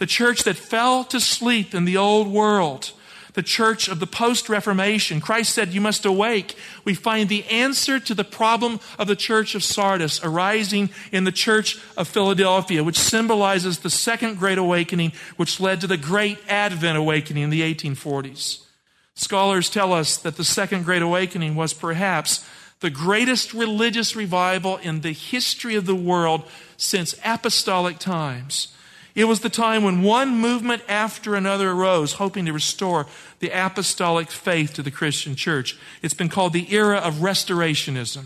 the 0.01 0.07
church 0.07 0.45
that 0.45 0.55
fell 0.55 1.03
to 1.03 1.19
sleep 1.19 1.75
in 1.75 1.85
the 1.85 1.95
old 1.95 2.27
world, 2.27 2.91
the 3.33 3.43
church 3.43 3.87
of 3.87 3.99
the 3.99 4.07
post 4.07 4.49
Reformation. 4.49 5.21
Christ 5.21 5.53
said, 5.53 5.75
You 5.75 5.79
must 5.79 6.07
awake. 6.07 6.55
We 6.83 6.95
find 6.95 7.29
the 7.29 7.45
answer 7.45 7.99
to 7.99 8.15
the 8.15 8.23
problem 8.23 8.79
of 8.97 9.07
the 9.07 9.15
church 9.15 9.53
of 9.53 9.63
Sardis 9.63 10.19
arising 10.23 10.89
in 11.11 11.23
the 11.23 11.31
church 11.31 11.79
of 11.95 12.07
Philadelphia, 12.07 12.83
which 12.83 12.97
symbolizes 12.97 13.77
the 13.77 13.91
second 13.91 14.39
great 14.39 14.57
awakening, 14.57 15.11
which 15.37 15.59
led 15.59 15.81
to 15.81 15.87
the 15.87 15.97
great 15.97 16.39
Advent 16.49 16.97
awakening 16.97 17.43
in 17.43 17.49
the 17.51 17.61
1840s. 17.61 18.65
Scholars 19.13 19.69
tell 19.69 19.93
us 19.93 20.17
that 20.17 20.35
the 20.35 20.43
second 20.43 20.83
great 20.83 21.03
awakening 21.03 21.53
was 21.53 21.75
perhaps 21.75 22.43
the 22.79 22.89
greatest 22.89 23.53
religious 23.53 24.15
revival 24.15 24.77
in 24.77 25.01
the 25.01 25.13
history 25.13 25.75
of 25.75 25.85
the 25.85 25.93
world 25.93 26.41
since 26.75 27.13
apostolic 27.23 27.99
times. 27.99 28.69
It 29.13 29.25
was 29.25 29.41
the 29.41 29.49
time 29.49 29.83
when 29.83 30.03
one 30.03 30.37
movement 30.37 30.83
after 30.87 31.35
another 31.35 31.71
arose, 31.71 32.13
hoping 32.13 32.45
to 32.45 32.53
restore 32.53 33.07
the 33.39 33.49
apostolic 33.49 34.31
faith 34.31 34.73
to 34.73 34.81
the 34.81 34.91
Christian 34.91 35.35
church. 35.35 35.77
It's 36.01 36.13
been 36.13 36.29
called 36.29 36.53
the 36.53 36.73
era 36.73 36.97
of 36.97 37.15
restorationism. 37.15 38.25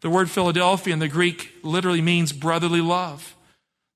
The 0.00 0.10
word 0.10 0.30
Philadelphia 0.30 0.92
in 0.92 0.98
the 0.98 1.08
Greek 1.08 1.52
literally 1.62 2.00
means 2.00 2.32
brotherly 2.32 2.80
love. 2.80 3.36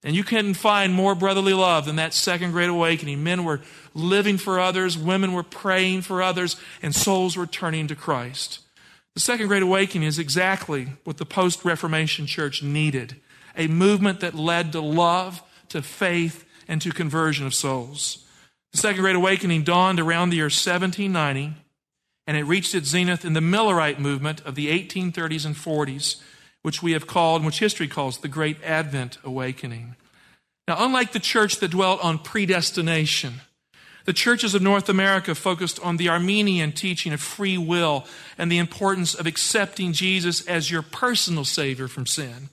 And 0.04 0.14
you 0.14 0.23
couldn't 0.23 0.54
find 0.54 0.92
more 0.92 1.14
brotherly 1.14 1.54
love 1.54 1.87
than 1.87 1.97
that 1.97 2.12
second 2.12 2.52
great 2.52 2.68
awakening. 2.68 3.25
Men 3.25 3.44
were 3.44 3.62
living 3.94 4.37
for 4.37 4.61
others, 4.61 4.99
women 4.99 5.33
were 5.33 5.42
praying 5.42 6.02
for 6.02 6.23
others, 6.23 6.56
and 6.83 6.94
souls 6.94 7.37
were 7.37 7.47
turning 7.47 7.87
to 7.88 7.97
Christ. 7.97 8.61
The 9.14 9.21
second 9.21 9.47
great 9.47 9.62
awakening 9.62 10.06
is 10.06 10.18
exactly 10.18 10.88
what 11.04 11.16
the 11.16 11.25
post 11.25 11.64
Reformation 11.64 12.26
church 12.26 12.62
needed 12.62 13.16
a 13.56 13.68
movement 13.68 14.18
that 14.18 14.35
led 14.35 14.73
to 14.73 14.80
love 14.80 15.40
to 15.74 15.82
faith, 15.82 16.44
and 16.68 16.80
to 16.80 16.92
conversion 16.92 17.46
of 17.46 17.52
souls. 17.52 18.24
The 18.72 18.78
Second 18.78 19.02
Great 19.02 19.16
Awakening 19.16 19.64
dawned 19.64 19.98
around 19.98 20.30
the 20.30 20.36
year 20.36 20.44
1790, 20.44 21.52
and 22.28 22.36
it 22.36 22.44
reached 22.44 22.76
its 22.76 22.88
zenith 22.88 23.24
in 23.24 23.32
the 23.32 23.40
Millerite 23.40 23.98
movement 23.98 24.40
of 24.42 24.54
the 24.54 24.68
1830s 24.68 25.44
and 25.44 25.56
40s, 25.56 26.20
which 26.62 26.80
we 26.80 26.92
have 26.92 27.08
called, 27.08 27.44
which 27.44 27.58
history 27.58 27.88
calls 27.88 28.18
the 28.18 28.28
Great 28.28 28.62
Advent 28.62 29.18
Awakening. 29.24 29.96
Now, 30.68 30.76
unlike 30.78 31.10
the 31.10 31.18
church 31.18 31.56
that 31.56 31.72
dwelt 31.72 32.02
on 32.02 32.18
predestination, 32.18 33.40
the 34.04 34.12
churches 34.12 34.54
of 34.54 34.62
North 34.62 34.88
America 34.88 35.34
focused 35.34 35.80
on 35.80 35.96
the 35.96 36.08
Arminian 36.08 36.70
teaching 36.70 37.12
of 37.12 37.20
free 37.20 37.58
will 37.58 38.06
and 38.38 38.50
the 38.50 38.58
importance 38.58 39.12
of 39.12 39.26
accepting 39.26 39.92
Jesus 39.92 40.46
as 40.46 40.70
your 40.70 40.82
personal 40.82 41.44
Savior 41.44 41.88
from 41.88 42.06
sin. 42.06 42.48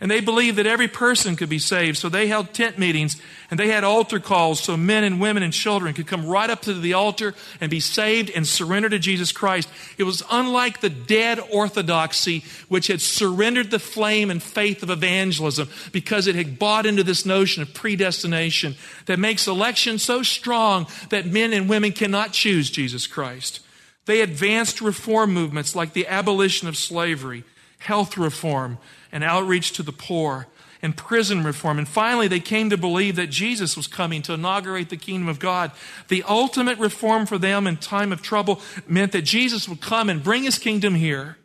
And 0.00 0.10
they 0.10 0.20
believed 0.20 0.58
that 0.58 0.66
every 0.66 0.88
person 0.88 1.36
could 1.36 1.48
be 1.48 1.58
saved. 1.58 1.98
So 1.98 2.08
they 2.08 2.26
held 2.26 2.52
tent 2.52 2.78
meetings 2.78 3.20
and 3.50 3.58
they 3.58 3.68
had 3.68 3.84
altar 3.84 4.20
calls 4.20 4.60
so 4.60 4.76
men 4.76 5.04
and 5.04 5.20
women 5.20 5.42
and 5.42 5.52
children 5.52 5.94
could 5.94 6.06
come 6.06 6.26
right 6.26 6.50
up 6.50 6.62
to 6.62 6.74
the 6.74 6.94
altar 6.94 7.34
and 7.60 7.70
be 7.70 7.80
saved 7.80 8.30
and 8.30 8.46
surrender 8.46 8.88
to 8.88 8.98
Jesus 8.98 9.32
Christ. 9.32 9.68
It 9.98 10.04
was 10.04 10.22
unlike 10.30 10.80
the 10.80 10.90
dead 10.90 11.40
orthodoxy, 11.52 12.44
which 12.68 12.88
had 12.88 13.00
surrendered 13.00 13.70
the 13.70 13.78
flame 13.78 14.30
and 14.30 14.42
faith 14.42 14.82
of 14.82 14.90
evangelism 14.90 15.68
because 15.92 16.26
it 16.26 16.34
had 16.34 16.58
bought 16.58 16.86
into 16.86 17.04
this 17.04 17.24
notion 17.24 17.62
of 17.62 17.72
predestination 17.74 18.74
that 19.06 19.18
makes 19.18 19.46
election 19.46 19.98
so 19.98 20.22
strong 20.22 20.86
that 21.10 21.26
men 21.26 21.52
and 21.52 21.68
women 21.68 21.92
cannot 21.92 22.32
choose 22.32 22.70
Jesus 22.70 23.06
Christ. 23.06 23.60
They 24.06 24.20
advanced 24.20 24.80
reform 24.80 25.34
movements 25.34 25.74
like 25.74 25.92
the 25.92 26.06
abolition 26.06 26.68
of 26.68 26.76
slavery, 26.76 27.44
health 27.78 28.16
reform, 28.16 28.78
and 29.12 29.22
outreach 29.24 29.72
to 29.72 29.82
the 29.82 29.92
poor 29.92 30.46
and 30.82 30.96
prison 30.96 31.42
reform. 31.42 31.78
And 31.78 31.88
finally, 31.88 32.28
they 32.28 32.40
came 32.40 32.70
to 32.70 32.76
believe 32.76 33.16
that 33.16 33.28
Jesus 33.28 33.76
was 33.76 33.86
coming 33.86 34.22
to 34.22 34.34
inaugurate 34.34 34.88
the 34.88 34.96
kingdom 34.96 35.28
of 35.28 35.38
God. 35.38 35.72
The 36.08 36.22
ultimate 36.22 36.78
reform 36.78 37.26
for 37.26 37.38
them 37.38 37.66
in 37.66 37.76
time 37.76 38.12
of 38.12 38.22
trouble 38.22 38.60
meant 38.86 39.12
that 39.12 39.22
Jesus 39.22 39.68
would 39.68 39.80
come 39.80 40.08
and 40.08 40.22
bring 40.22 40.44
his 40.44 40.58
kingdom 40.58 40.94
here. 40.94 41.38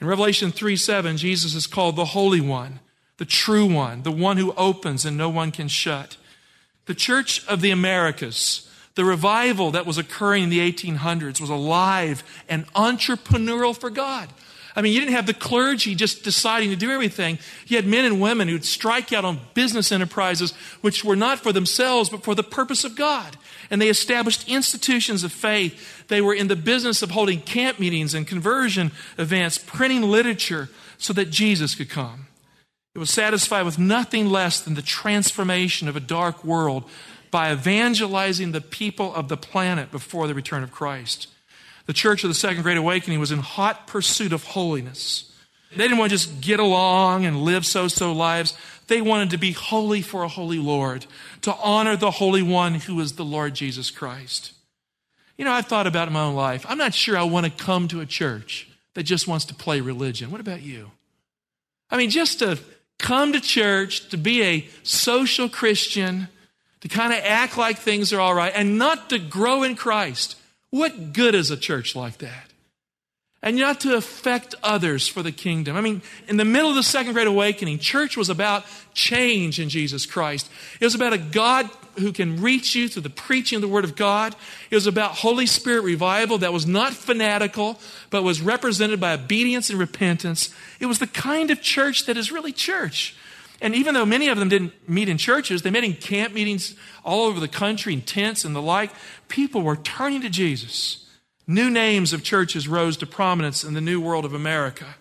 In 0.00 0.06
Revelation 0.06 0.52
3 0.52 0.76
7, 0.76 1.16
Jesus 1.16 1.54
is 1.54 1.66
called 1.66 1.96
the 1.96 2.06
Holy 2.06 2.40
One, 2.40 2.80
the 3.16 3.24
true 3.24 3.66
one, 3.66 4.02
the 4.02 4.12
one 4.12 4.36
who 4.36 4.52
opens 4.52 5.04
and 5.04 5.16
no 5.16 5.30
one 5.30 5.52
can 5.52 5.68
shut. 5.68 6.16
The 6.84 6.94
Church 6.94 7.46
of 7.48 7.62
the 7.62 7.70
Americas, 7.70 8.70
the 8.94 9.04
revival 9.04 9.70
that 9.72 9.86
was 9.86 9.98
occurring 9.98 10.44
in 10.44 10.50
the 10.50 10.72
1800s, 10.72 11.40
was 11.40 11.50
alive 11.50 12.22
and 12.48 12.66
entrepreneurial 12.74 13.76
for 13.76 13.90
God. 13.90 14.28
I 14.76 14.82
mean, 14.82 14.92
you 14.92 15.00
didn't 15.00 15.14
have 15.14 15.26
the 15.26 15.32
clergy 15.32 15.94
just 15.94 16.22
deciding 16.22 16.68
to 16.68 16.76
do 16.76 16.90
everything. 16.90 17.38
You 17.66 17.76
had 17.76 17.86
men 17.86 18.04
and 18.04 18.20
women 18.20 18.46
who'd 18.46 18.64
strike 18.64 19.10
out 19.10 19.24
on 19.24 19.40
business 19.54 19.90
enterprises 19.90 20.52
which 20.82 21.02
were 21.02 21.16
not 21.16 21.38
for 21.38 21.50
themselves, 21.50 22.10
but 22.10 22.22
for 22.22 22.34
the 22.34 22.42
purpose 22.42 22.84
of 22.84 22.94
God. 22.94 23.38
And 23.70 23.80
they 23.80 23.88
established 23.88 24.46
institutions 24.48 25.24
of 25.24 25.32
faith. 25.32 26.06
They 26.08 26.20
were 26.20 26.34
in 26.34 26.48
the 26.48 26.56
business 26.56 27.00
of 27.00 27.12
holding 27.12 27.40
camp 27.40 27.80
meetings 27.80 28.12
and 28.12 28.26
conversion 28.26 28.92
events, 29.16 29.56
printing 29.56 30.02
literature 30.02 30.68
so 30.98 31.14
that 31.14 31.30
Jesus 31.30 31.74
could 31.74 31.88
come. 31.88 32.26
It 32.94 32.98
was 32.98 33.10
satisfied 33.10 33.64
with 33.64 33.78
nothing 33.78 34.26
less 34.26 34.60
than 34.60 34.74
the 34.74 34.82
transformation 34.82 35.88
of 35.88 35.96
a 35.96 36.00
dark 36.00 36.44
world 36.44 36.84
by 37.30 37.50
evangelizing 37.50 38.52
the 38.52 38.60
people 38.60 39.14
of 39.14 39.28
the 39.28 39.36
planet 39.36 39.90
before 39.90 40.26
the 40.26 40.34
return 40.34 40.62
of 40.62 40.70
Christ. 40.70 41.28
The 41.86 41.92
church 41.92 42.24
of 42.24 42.28
the 42.28 42.34
Second 42.34 42.62
Great 42.62 42.76
Awakening 42.76 43.20
was 43.20 43.32
in 43.32 43.38
hot 43.38 43.86
pursuit 43.86 44.32
of 44.32 44.44
holiness. 44.44 45.32
They 45.70 45.84
didn't 45.84 45.98
want 45.98 46.10
to 46.10 46.16
just 46.16 46.40
get 46.40 46.60
along 46.60 47.26
and 47.26 47.42
live 47.42 47.66
so 47.66 47.88
so 47.88 48.12
lives. 48.12 48.56
They 48.88 49.00
wanted 49.00 49.30
to 49.30 49.38
be 49.38 49.52
holy 49.52 50.02
for 50.02 50.22
a 50.22 50.28
holy 50.28 50.58
Lord, 50.58 51.06
to 51.42 51.54
honor 51.54 51.96
the 51.96 52.10
Holy 52.10 52.42
One 52.42 52.74
who 52.74 53.00
is 53.00 53.12
the 53.12 53.24
Lord 53.24 53.54
Jesus 53.54 53.90
Christ. 53.90 54.52
You 55.36 55.44
know, 55.44 55.52
I've 55.52 55.66
thought 55.66 55.86
about 55.86 56.08
in 56.08 56.14
my 56.14 56.22
own 56.22 56.34
life. 56.34 56.64
I'm 56.68 56.78
not 56.78 56.94
sure 56.94 57.16
I 57.16 57.24
want 57.24 57.46
to 57.46 57.64
come 57.64 57.88
to 57.88 58.00
a 58.00 58.06
church 58.06 58.68
that 58.94 59.02
just 59.02 59.28
wants 59.28 59.44
to 59.46 59.54
play 59.54 59.80
religion. 59.80 60.30
What 60.30 60.40
about 60.40 60.62
you? 60.62 60.92
I 61.90 61.96
mean, 61.98 62.10
just 62.10 62.38
to 62.38 62.58
come 62.98 63.32
to 63.32 63.40
church, 63.40 64.08
to 64.08 64.16
be 64.16 64.42
a 64.42 64.68
social 64.82 65.48
Christian, 65.48 66.28
to 66.80 66.88
kind 66.88 67.12
of 67.12 67.20
act 67.22 67.58
like 67.58 67.78
things 67.78 68.12
are 68.12 68.20
all 68.20 68.34
right 68.34 68.52
and 68.54 68.78
not 68.78 69.10
to 69.10 69.18
grow 69.18 69.62
in 69.62 69.76
Christ. 69.76 70.36
What 70.76 71.14
good 71.14 71.34
is 71.34 71.50
a 71.50 71.56
church 71.56 71.96
like 71.96 72.18
that? 72.18 72.52
And 73.42 73.56
not 73.56 73.80
to 73.80 73.96
affect 73.96 74.54
others 74.62 75.08
for 75.08 75.22
the 75.22 75.32
kingdom. 75.32 75.74
I 75.74 75.80
mean, 75.80 76.02
in 76.28 76.36
the 76.36 76.44
middle 76.44 76.68
of 76.68 76.76
the 76.76 76.82
Second 76.82 77.14
Great 77.14 77.26
Awakening, 77.26 77.78
church 77.78 78.14
was 78.14 78.28
about 78.28 78.66
change 78.92 79.58
in 79.58 79.70
Jesus 79.70 80.04
Christ. 80.04 80.50
It 80.78 80.84
was 80.84 80.94
about 80.94 81.14
a 81.14 81.18
God 81.18 81.70
who 81.98 82.12
can 82.12 82.42
reach 82.42 82.74
you 82.74 82.90
through 82.90 83.02
the 83.02 83.10
preaching 83.10 83.56
of 83.56 83.62
the 83.62 83.68
Word 83.68 83.84
of 83.84 83.96
God. 83.96 84.36
It 84.70 84.74
was 84.74 84.86
about 84.86 85.12
Holy 85.12 85.46
Spirit 85.46 85.82
revival 85.82 86.36
that 86.38 86.52
was 86.52 86.66
not 86.66 86.92
fanatical, 86.92 87.80
but 88.10 88.22
was 88.22 88.42
represented 88.42 89.00
by 89.00 89.14
obedience 89.14 89.70
and 89.70 89.78
repentance. 89.78 90.54
It 90.78 90.86
was 90.86 90.98
the 90.98 91.06
kind 91.06 91.50
of 91.50 91.62
church 91.62 92.04
that 92.04 92.18
is 92.18 92.30
really 92.30 92.52
church. 92.52 93.16
And 93.60 93.74
even 93.74 93.94
though 93.94 94.06
many 94.06 94.28
of 94.28 94.38
them 94.38 94.48
didn't 94.48 94.88
meet 94.88 95.08
in 95.08 95.18
churches, 95.18 95.62
they 95.62 95.70
met 95.70 95.84
in 95.84 95.94
camp 95.94 96.34
meetings 96.34 96.74
all 97.04 97.26
over 97.26 97.40
the 97.40 97.48
country, 97.48 97.92
in 97.94 98.02
tents 98.02 98.44
and 98.44 98.54
the 98.54 98.62
like. 98.62 98.90
People 99.28 99.62
were 99.62 99.76
turning 99.76 100.20
to 100.22 100.28
Jesus. 100.28 101.06
New 101.46 101.70
names 101.70 102.12
of 102.12 102.22
churches 102.22 102.68
rose 102.68 102.96
to 102.98 103.06
prominence 103.06 103.64
in 103.64 103.74
the 103.74 103.80
new 103.80 104.00
world 104.00 104.24
of 104.24 104.34
America. 104.34 104.96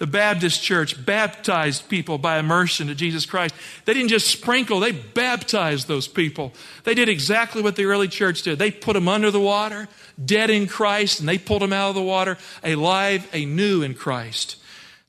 The 0.00 0.06
Baptist 0.06 0.62
church 0.62 1.04
baptized 1.04 1.90
people 1.90 2.16
by 2.16 2.38
immersion 2.38 2.86
to 2.86 2.94
Jesus 2.94 3.26
Christ. 3.26 3.54
They 3.84 3.92
didn't 3.92 4.08
just 4.08 4.28
sprinkle, 4.28 4.80
they 4.80 4.92
baptized 4.92 5.88
those 5.88 6.08
people. 6.08 6.54
They 6.84 6.94
did 6.94 7.10
exactly 7.10 7.60
what 7.60 7.76
the 7.76 7.84
early 7.84 8.08
church 8.08 8.40
did. 8.40 8.58
They 8.58 8.70
put 8.70 8.94
them 8.94 9.08
under 9.08 9.30
the 9.30 9.40
water, 9.40 9.88
dead 10.24 10.48
in 10.48 10.68
Christ, 10.68 11.20
and 11.20 11.28
they 11.28 11.36
pulled 11.36 11.60
them 11.60 11.74
out 11.74 11.90
of 11.90 11.96
the 11.96 12.02
water, 12.02 12.38
alive, 12.64 13.28
anew 13.34 13.82
in 13.82 13.92
Christ. 13.92 14.56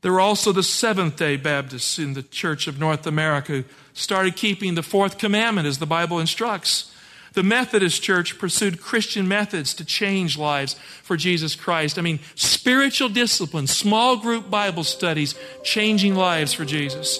There 0.01 0.12
were 0.12 0.20
also 0.20 0.51
the 0.51 0.63
Seventh 0.63 1.17
day 1.17 1.38
Baptists 1.38 2.00
in 2.00 2.13
the 2.13 2.24
Church 2.24 2.67
of 2.67 2.79
North 2.79 3.05
America 3.05 3.53
who 3.53 3.63
started 3.93 4.36
keeping 4.36 4.75
the 4.75 4.84
fourth 4.84 5.17
commandment 5.17 5.67
as 5.67 5.77
the 5.77 5.86
Bible 5.86 6.20
instructs. 6.20 6.91
The 7.34 7.43
Methodist 7.43 8.01
Church 8.01 8.38
pursued 8.38 8.81
Christian 8.81 9.27
methods 9.27 9.74
to 9.75 9.86
change 9.86 10.38
lives 10.38 10.74
for 11.01 11.15
Jesus 11.15 11.55
Christ. 11.55 11.98
I 11.98 12.01
mean, 12.01 12.20
spiritual 12.36 13.08
discipline, 13.08 13.67
small 13.67 14.17
group 14.17 14.50
Bible 14.50 14.84
studies, 14.84 15.36
changing 15.63 16.15
lives 16.15 16.51
for 16.51 16.65
Jesus. 16.65 17.20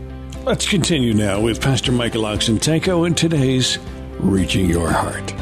Let's 0.43 0.67
continue 0.67 1.13
now 1.13 1.39
with 1.39 1.61
Pastor 1.61 1.91
Michael 1.91 2.23
Oxentenko 2.23 3.05
in 3.05 3.13
today's 3.13 3.77
Reaching 4.17 4.67
Your 4.67 4.89
Heart. 4.89 5.33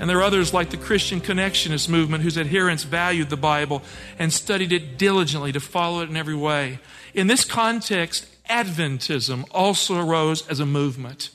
And 0.00 0.10
there 0.10 0.18
are 0.18 0.24
others 0.24 0.52
like 0.52 0.70
the 0.70 0.76
Christian 0.76 1.20
Connectionist 1.20 1.88
movement 1.88 2.24
whose 2.24 2.36
adherents 2.36 2.82
valued 2.82 3.30
the 3.30 3.36
Bible 3.36 3.84
and 4.18 4.32
studied 4.32 4.72
it 4.72 4.98
diligently 4.98 5.52
to 5.52 5.60
follow 5.60 6.00
it 6.00 6.10
in 6.10 6.16
every 6.16 6.34
way. 6.34 6.80
In 7.14 7.28
this 7.28 7.44
context, 7.44 8.26
Adventism 8.50 9.44
also 9.52 10.00
arose 10.00 10.44
as 10.48 10.58
a 10.58 10.66
movement. 10.66 11.30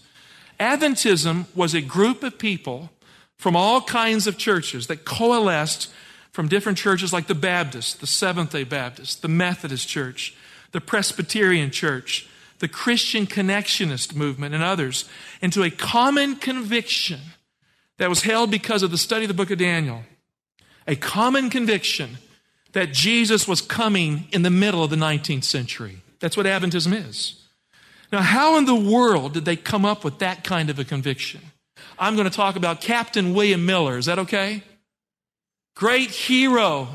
Adventism 0.59 1.45
was 1.55 1.73
a 1.73 1.79
group 1.79 2.21
of 2.21 2.37
people 2.37 2.91
from 3.37 3.55
all 3.55 3.79
kinds 3.79 4.27
of 4.27 4.37
churches 4.37 4.87
that 4.87 5.05
coalesced 5.05 5.89
from 6.33 6.49
different 6.49 6.77
churches 6.77 7.13
like 7.13 7.27
the 7.27 7.33
Baptist, 7.33 8.01
the 8.01 8.07
Seventh 8.07 8.51
day 8.51 8.65
Baptist, 8.65 9.21
the 9.21 9.29
Methodist 9.29 9.87
Church, 9.87 10.35
the 10.71 10.81
Presbyterian 10.81 11.71
Church, 11.71 12.27
the 12.59 12.67
Christian 12.67 13.27
Connectionist 13.27 14.15
movement, 14.15 14.53
and 14.53 14.63
others 14.63 15.05
into 15.41 15.63
a 15.63 15.69
common 15.69 16.35
conviction 16.35 17.19
that 17.97 18.09
was 18.09 18.23
held 18.23 18.51
because 18.51 18.83
of 18.83 18.91
the 18.91 18.97
study 18.97 19.25
of 19.25 19.27
the 19.27 19.33
book 19.33 19.51
of 19.51 19.57
Daniel. 19.57 20.03
A 20.87 20.95
common 20.95 21.49
conviction 21.49 22.17
that 22.73 22.93
Jesus 22.93 23.47
was 23.47 23.61
coming 23.61 24.27
in 24.31 24.43
the 24.43 24.49
middle 24.49 24.83
of 24.83 24.89
the 24.89 24.95
19th 24.95 25.43
century. 25.43 26.01
That's 26.19 26.37
what 26.37 26.45
Adventism 26.45 26.93
is. 26.93 27.41
Now, 28.11 28.21
how 28.21 28.57
in 28.57 28.65
the 28.65 28.75
world 28.75 29.33
did 29.33 29.45
they 29.45 29.55
come 29.55 29.83
up 29.83 30.03
with 30.03 30.19
that 30.19 30.43
kind 30.43 30.69
of 30.69 30.79
a 30.79 30.83
conviction? 30.85 31.41
I'm 31.99 32.15
going 32.15 32.29
to 32.29 32.35
talk 32.35 32.55
about 32.55 32.81
Captain 32.81 33.33
William 33.33 33.65
Miller. 33.65 33.97
Is 33.97 34.05
that 34.05 34.19
okay? 34.19 34.63
Great 35.75 36.09
hero 36.09 36.87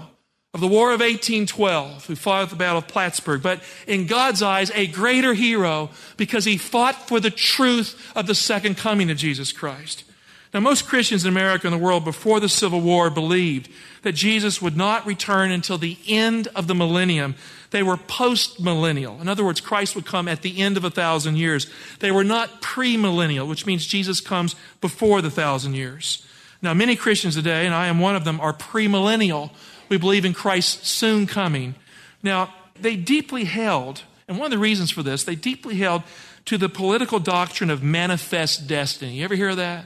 of 0.54 0.60
the 0.60 0.68
War 0.68 0.92
of 0.92 1.00
1812, 1.00 2.06
who 2.06 2.14
fought 2.14 2.42
at 2.42 2.50
the 2.50 2.56
Battle 2.56 2.78
of 2.78 2.88
Plattsburgh, 2.88 3.42
but 3.42 3.62
in 3.86 4.06
God's 4.06 4.42
eyes, 4.42 4.70
a 4.72 4.86
greater 4.86 5.32
hero 5.32 5.88
because 6.18 6.44
he 6.44 6.58
fought 6.58 7.08
for 7.08 7.20
the 7.20 7.30
truth 7.30 8.12
of 8.14 8.26
the 8.26 8.34
second 8.34 8.76
coming 8.76 9.10
of 9.10 9.16
Jesus 9.16 9.50
Christ. 9.50 10.04
Now, 10.52 10.60
most 10.60 10.86
Christians 10.86 11.24
in 11.24 11.30
America 11.30 11.66
and 11.66 11.72
the 11.72 11.82
world 11.82 12.04
before 12.04 12.38
the 12.38 12.50
Civil 12.50 12.82
War 12.82 13.08
believed 13.08 13.70
that 14.02 14.12
Jesus 14.12 14.60
would 14.60 14.76
not 14.76 15.06
return 15.06 15.50
until 15.50 15.78
the 15.78 15.96
end 16.06 16.48
of 16.48 16.66
the 16.66 16.74
millennium. 16.74 17.34
They 17.70 17.82
were 17.82 17.96
post 17.96 18.60
millennial. 18.60 19.18
In 19.22 19.28
other 19.28 19.44
words, 19.44 19.62
Christ 19.62 19.96
would 19.96 20.04
come 20.04 20.28
at 20.28 20.42
the 20.42 20.60
end 20.60 20.76
of 20.76 20.84
a 20.84 20.90
thousand 20.90 21.36
years. 21.36 21.70
They 22.00 22.10
were 22.10 22.24
not 22.24 22.60
premillennial, 22.60 23.48
which 23.48 23.64
means 23.64 23.86
Jesus 23.86 24.20
comes 24.20 24.54
before 24.82 25.22
the 25.22 25.30
thousand 25.30 25.72
years. 25.72 26.26
Now, 26.60 26.74
many 26.74 26.96
Christians 26.96 27.34
today, 27.34 27.64
and 27.64 27.74
I 27.74 27.86
am 27.86 27.98
one 27.98 28.14
of 28.14 28.24
them, 28.24 28.38
are 28.38 28.52
premillennial 28.52 29.52
we 29.92 29.98
believe 29.98 30.24
in 30.24 30.32
Christ's 30.32 30.88
soon 30.88 31.26
coming. 31.26 31.74
Now, 32.22 32.52
they 32.80 32.96
deeply 32.96 33.44
held, 33.44 34.02
and 34.26 34.38
one 34.38 34.46
of 34.46 34.50
the 34.50 34.58
reasons 34.58 34.90
for 34.90 35.02
this, 35.02 35.22
they 35.22 35.34
deeply 35.34 35.76
held 35.76 36.02
to 36.46 36.56
the 36.56 36.70
political 36.70 37.20
doctrine 37.20 37.68
of 37.70 37.82
manifest 37.82 38.66
destiny. 38.66 39.18
You 39.18 39.24
ever 39.24 39.36
hear 39.36 39.50
of 39.50 39.58
that? 39.58 39.84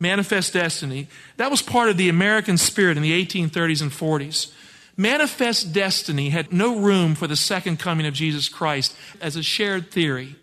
Manifest 0.00 0.52
destiny. 0.52 1.06
That 1.36 1.50
was 1.50 1.62
part 1.62 1.88
of 1.88 1.96
the 1.96 2.08
American 2.08 2.58
spirit 2.58 2.96
in 2.96 3.02
the 3.02 3.24
1830s 3.24 3.82
and 3.82 3.90
40s. 3.92 4.52
Manifest 4.96 5.72
destiny 5.72 6.30
had 6.30 6.52
no 6.52 6.76
room 6.76 7.14
for 7.14 7.28
the 7.28 7.36
second 7.36 7.78
coming 7.78 8.06
of 8.06 8.14
Jesus 8.14 8.48
Christ 8.48 8.96
as 9.20 9.36
a 9.36 9.42
shared 9.42 9.92
theory. 9.92 10.34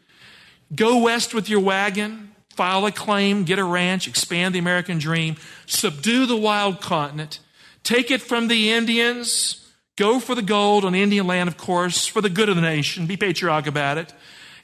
Go 0.73 0.99
west 0.99 1.33
with 1.33 1.49
your 1.49 1.59
wagon, 1.59 2.31
file 2.55 2.85
a 2.85 2.91
claim, 2.91 3.43
get 3.43 3.59
a 3.59 3.63
ranch, 3.63 4.07
expand 4.07 4.55
the 4.55 4.59
American 4.59 4.97
dream, 4.97 5.35
subdue 5.65 6.25
the 6.25 6.37
wild 6.37 6.79
continent, 6.79 7.39
Take 7.87 8.11
it 8.11 8.21
from 8.21 8.49
the 8.49 8.71
Indians. 8.71 9.65
Go 9.95 10.19
for 10.19 10.35
the 10.35 10.41
gold 10.41 10.83
on 10.83 10.93
Indian 10.93 11.25
land, 11.25 11.47
of 11.47 11.55
course, 11.55 12.05
for 12.05 12.19
the 12.19 12.29
good 12.29 12.49
of 12.49 12.57
the 12.57 12.61
nation. 12.61 13.05
Be 13.05 13.15
patriotic 13.15 13.65
about 13.65 13.97
it. 13.97 14.13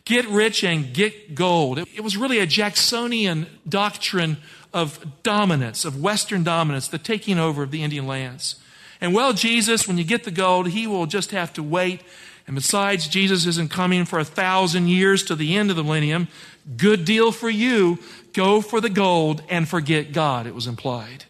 Get 0.04 0.28
rich 0.28 0.62
and 0.62 0.94
get 0.94 1.34
gold. 1.34 1.80
It, 1.80 1.88
it 1.96 2.02
was 2.02 2.18
really 2.18 2.40
a 2.40 2.46
Jacksonian 2.46 3.48
doctrine 3.66 4.40
of 4.74 5.24
dominance, 5.24 5.86
of 5.86 6.02
Western 6.02 6.44
dominance, 6.44 6.90
the 6.90 6.98
taking 6.98 7.40
over 7.40 7.64
of 7.64 7.72
the 7.72 7.82
Indian 7.82 8.08
lands. 8.08 8.58
And 9.00 9.14
well, 9.14 9.32
Jesus, 9.32 9.88
when 9.88 9.98
you 9.98 10.04
get 10.04 10.26
the 10.26 10.30
gold, 10.30 10.68
he 10.68 10.86
will 10.86 11.06
just 11.06 11.32
have 11.32 11.54
to 11.54 11.64
wait. 11.64 12.02
And 12.46 12.58
besides, 12.58 13.08
Jesus 13.08 13.46
isn't 13.46 13.72
coming 13.72 14.04
for 14.04 14.20
a 14.20 14.26
thousand 14.26 14.90
years 14.90 15.24
to 15.24 15.36
the 15.36 15.56
end 15.56 15.70
of 15.70 15.78
the 15.78 15.84
millennium. 15.86 16.28
Good 16.76 17.06
deal 17.06 17.32
for 17.32 17.50
you. 17.50 18.00
Go 18.34 18.60
for 18.60 18.82
the 18.82 18.90
gold 18.90 19.44
and 19.48 19.66
forget 19.66 20.12
God, 20.12 20.46
it 20.46 20.54
was 20.54 20.68
implied. 20.68 21.24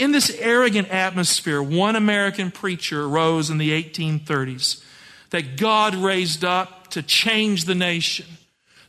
In 0.00 0.12
this 0.12 0.34
arrogant 0.38 0.88
atmosphere, 0.88 1.62
one 1.62 1.94
American 1.94 2.50
preacher 2.50 3.06
rose 3.06 3.50
in 3.50 3.58
the 3.58 3.70
1830s 3.70 4.82
that 5.28 5.58
God 5.58 5.94
raised 5.94 6.42
up 6.42 6.88
to 6.92 7.02
change 7.02 7.66
the 7.66 7.74
nation, 7.74 8.24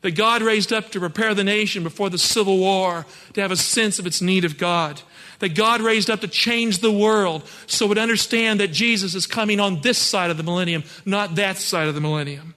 that 0.03 0.11
God 0.11 0.41
raised 0.41 0.71
up 0.71 0.89
to 0.91 1.01
prepare 1.01 1.33
the 1.33 1.43
nation 1.43 1.83
before 1.83 2.09
the 2.09 2.17
Civil 2.17 2.59
War 2.59 3.05
to 3.33 3.41
have 3.41 3.51
a 3.51 3.57
sense 3.57 3.99
of 3.99 4.07
its 4.07 4.21
need 4.21 4.45
of 4.45 4.57
God, 4.57 5.01
that 5.39 5.53
God 5.53 5.81
raised 5.81 6.09
up 6.09 6.21
to 6.21 6.29
change 6.29 6.77
the 6.77 6.93
world 6.93 7.43
so 7.67 7.87
it 7.87 7.89
would 7.89 7.97
understand 7.97 8.61
that 8.61 8.71
Jesus 8.71 9.13
is 9.13 9.27
coming 9.27 9.59
on 9.59 9.81
this 9.81 9.97
side 9.97 10.31
of 10.31 10.37
the 10.37 10.43
millennium, 10.43 10.85
not 11.03 11.35
that 11.35 11.57
side 11.57 11.89
of 11.89 11.93
the 11.93 11.99
millennium. 11.99 12.55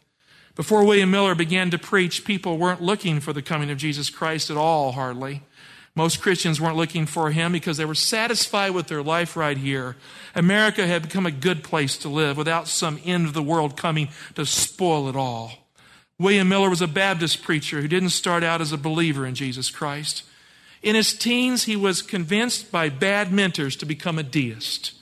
Before 0.54 0.84
William 0.84 1.10
Miller 1.10 1.34
began 1.34 1.72
to 1.72 1.78
preach, 1.78 2.24
people 2.24 2.56
weren't 2.56 2.80
looking 2.80 3.18
for 3.18 3.32
the 3.32 3.42
coming 3.42 3.72
of 3.72 3.78
Jesus 3.78 4.10
Christ 4.10 4.48
at 4.48 4.56
all, 4.56 4.92
hardly. 4.92 5.42
Most 5.96 6.20
Christians 6.20 6.60
weren't 6.60 6.76
looking 6.76 7.06
for 7.06 7.30
him 7.30 7.52
because 7.52 7.76
they 7.76 7.84
were 7.84 7.94
satisfied 7.94 8.70
with 8.70 8.88
their 8.88 9.02
life 9.02 9.36
right 9.36 9.56
here. 9.56 9.94
America 10.34 10.86
had 10.86 11.02
become 11.02 11.24
a 11.24 11.30
good 11.30 11.62
place 11.62 11.96
to 11.98 12.08
live 12.08 12.36
without 12.36 12.66
some 12.66 12.98
end 13.04 13.26
of 13.26 13.32
the 13.32 13.42
world 13.42 13.76
coming 13.76 14.08
to 14.34 14.44
spoil 14.44 15.08
it 15.08 15.14
all. 15.14 15.52
William 16.18 16.48
Miller 16.48 16.68
was 16.68 16.82
a 16.82 16.88
Baptist 16.88 17.42
preacher 17.42 17.80
who 17.80 17.86
didn't 17.86 18.10
start 18.10 18.42
out 18.42 18.60
as 18.60 18.72
a 18.72 18.78
believer 18.78 19.24
in 19.24 19.36
Jesus 19.36 19.70
Christ. 19.70 20.24
In 20.82 20.96
his 20.96 21.12
teens, 21.12 21.64
he 21.64 21.76
was 21.76 22.02
convinced 22.02 22.72
by 22.72 22.88
bad 22.88 23.32
mentors 23.32 23.76
to 23.76 23.86
become 23.86 24.18
a 24.18 24.24
deist. 24.24 24.92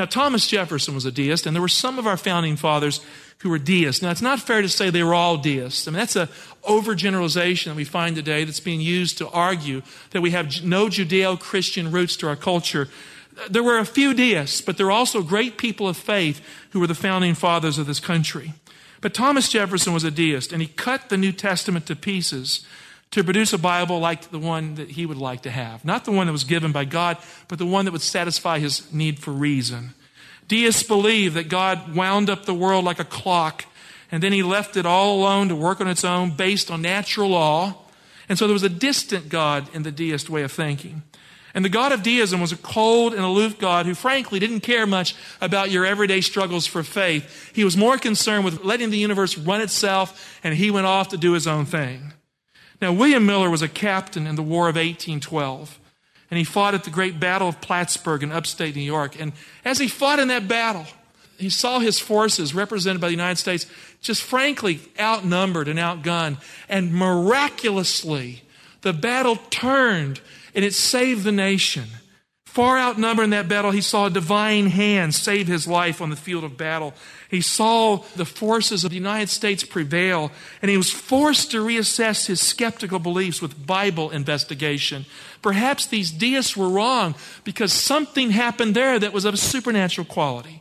Now, 0.00 0.06
Thomas 0.06 0.46
Jefferson 0.46 0.94
was 0.94 1.04
a 1.04 1.12
deist, 1.12 1.44
and 1.44 1.54
there 1.54 1.60
were 1.60 1.68
some 1.68 1.98
of 1.98 2.06
our 2.06 2.16
founding 2.16 2.56
fathers 2.56 3.02
who 3.40 3.50
were 3.50 3.58
deists. 3.58 4.00
Now, 4.00 4.10
it's 4.10 4.22
not 4.22 4.40
fair 4.40 4.62
to 4.62 4.68
say 4.70 4.88
they 4.88 5.02
were 5.02 5.12
all 5.12 5.36
deists. 5.36 5.86
I 5.86 5.90
mean, 5.90 5.98
that's 5.98 6.16
an 6.16 6.28
overgeneralization 6.62 7.66
that 7.66 7.76
we 7.76 7.84
find 7.84 8.16
today 8.16 8.44
that's 8.44 8.60
being 8.60 8.80
used 8.80 9.18
to 9.18 9.28
argue 9.28 9.82
that 10.12 10.22
we 10.22 10.30
have 10.30 10.64
no 10.64 10.86
Judeo 10.86 11.38
Christian 11.38 11.90
roots 11.90 12.16
to 12.16 12.28
our 12.28 12.34
culture. 12.34 12.88
There 13.50 13.62
were 13.62 13.76
a 13.76 13.84
few 13.84 14.14
deists, 14.14 14.62
but 14.62 14.78
there 14.78 14.86
were 14.86 14.92
also 14.92 15.22
great 15.22 15.58
people 15.58 15.86
of 15.86 15.98
faith 15.98 16.40
who 16.70 16.80
were 16.80 16.86
the 16.86 16.94
founding 16.94 17.34
fathers 17.34 17.76
of 17.76 17.86
this 17.86 18.00
country. 18.00 18.54
But 19.02 19.12
Thomas 19.12 19.50
Jefferson 19.50 19.92
was 19.92 20.04
a 20.04 20.10
deist, 20.10 20.50
and 20.50 20.62
he 20.62 20.68
cut 20.68 21.10
the 21.10 21.18
New 21.18 21.32
Testament 21.32 21.84
to 21.88 21.94
pieces 21.94 22.66
to 23.10 23.24
produce 23.24 23.52
a 23.52 23.58
Bible 23.58 23.98
like 23.98 24.30
the 24.30 24.38
one 24.38 24.76
that 24.76 24.90
he 24.90 25.04
would 25.04 25.16
like 25.16 25.42
to 25.42 25.50
have. 25.50 25.84
Not 25.84 26.04
the 26.04 26.12
one 26.12 26.26
that 26.26 26.32
was 26.32 26.44
given 26.44 26.72
by 26.72 26.84
God, 26.84 27.18
but 27.48 27.58
the 27.58 27.66
one 27.66 27.84
that 27.84 27.92
would 27.92 28.02
satisfy 28.02 28.58
his 28.58 28.92
need 28.92 29.18
for 29.18 29.32
reason. 29.32 29.94
Deists 30.46 30.82
believe 30.82 31.34
that 31.34 31.48
God 31.48 31.94
wound 31.94 32.30
up 32.30 32.44
the 32.44 32.54
world 32.54 32.84
like 32.84 33.00
a 33.00 33.04
clock, 33.04 33.64
and 34.12 34.22
then 34.22 34.32
he 34.32 34.42
left 34.42 34.76
it 34.76 34.86
all 34.86 35.16
alone 35.16 35.48
to 35.48 35.56
work 35.56 35.80
on 35.80 35.88
its 35.88 36.04
own 36.04 36.30
based 36.32 36.70
on 36.70 36.82
natural 36.82 37.30
law. 37.30 37.76
And 38.28 38.38
so 38.38 38.46
there 38.46 38.54
was 38.54 38.62
a 38.62 38.68
distant 38.68 39.28
God 39.28 39.72
in 39.74 39.82
the 39.82 39.92
deist 39.92 40.30
way 40.30 40.42
of 40.42 40.52
thinking. 40.52 41.02
And 41.52 41.64
the 41.64 41.68
God 41.68 41.90
of 41.90 42.04
deism 42.04 42.40
was 42.40 42.52
a 42.52 42.56
cold 42.56 43.12
and 43.12 43.24
aloof 43.24 43.58
God 43.58 43.86
who, 43.86 43.94
frankly, 43.94 44.38
didn't 44.38 44.60
care 44.60 44.86
much 44.86 45.16
about 45.40 45.70
your 45.72 45.84
everyday 45.84 46.20
struggles 46.20 46.64
for 46.64 46.84
faith. 46.84 47.50
He 47.52 47.64
was 47.64 47.76
more 47.76 47.98
concerned 47.98 48.44
with 48.44 48.62
letting 48.62 48.90
the 48.90 48.98
universe 48.98 49.36
run 49.36 49.60
itself, 49.60 50.38
and 50.44 50.54
he 50.54 50.70
went 50.70 50.86
off 50.86 51.08
to 51.08 51.16
do 51.16 51.32
his 51.32 51.48
own 51.48 51.64
thing. 51.64 52.12
Now, 52.80 52.92
William 52.92 53.26
Miller 53.26 53.50
was 53.50 53.62
a 53.62 53.68
captain 53.68 54.26
in 54.26 54.36
the 54.36 54.42
War 54.42 54.68
of 54.68 54.76
1812, 54.76 55.78
and 56.30 56.38
he 56.38 56.44
fought 56.44 56.74
at 56.74 56.84
the 56.84 56.90
great 56.90 57.20
Battle 57.20 57.48
of 57.48 57.60
Plattsburgh 57.60 58.22
in 58.22 58.32
upstate 58.32 58.74
New 58.74 58.82
York. 58.82 59.20
And 59.20 59.32
as 59.64 59.78
he 59.78 59.88
fought 59.88 60.18
in 60.18 60.28
that 60.28 60.48
battle, 60.48 60.86
he 61.36 61.50
saw 61.50 61.78
his 61.78 61.98
forces 61.98 62.54
represented 62.54 63.00
by 63.00 63.08
the 63.08 63.14
United 63.14 63.36
States 63.36 63.66
just 64.00 64.22
frankly 64.22 64.80
outnumbered 64.98 65.68
and 65.68 65.78
outgunned. 65.78 66.38
And 66.68 66.92
miraculously, 66.92 68.42
the 68.82 68.92
battle 68.92 69.36
turned 69.36 70.20
and 70.54 70.64
it 70.64 70.74
saved 70.74 71.24
the 71.24 71.32
nation. 71.32 71.84
Far 72.50 72.80
outnumbered 72.80 73.22
in 73.22 73.30
that 73.30 73.46
battle, 73.46 73.70
he 73.70 73.80
saw 73.80 74.06
a 74.06 74.10
divine 74.10 74.66
hand 74.66 75.14
save 75.14 75.46
his 75.46 75.68
life 75.68 76.02
on 76.02 76.10
the 76.10 76.16
field 76.16 76.42
of 76.42 76.56
battle. 76.56 76.94
He 77.28 77.42
saw 77.42 77.98
the 78.16 78.24
forces 78.24 78.82
of 78.82 78.90
the 78.90 78.96
United 78.96 79.28
States 79.28 79.62
prevail, 79.62 80.32
and 80.60 80.68
he 80.68 80.76
was 80.76 80.90
forced 80.90 81.52
to 81.52 81.64
reassess 81.64 82.26
his 82.26 82.40
skeptical 82.40 82.98
beliefs 82.98 83.40
with 83.40 83.68
Bible 83.68 84.10
investigation. 84.10 85.06
Perhaps 85.42 85.86
these 85.86 86.10
deists 86.10 86.56
were 86.56 86.68
wrong 86.68 87.14
because 87.44 87.72
something 87.72 88.32
happened 88.32 88.74
there 88.74 88.98
that 88.98 89.12
was 89.12 89.24
of 89.24 89.34
a 89.34 89.36
supernatural 89.36 90.04
quality. 90.04 90.60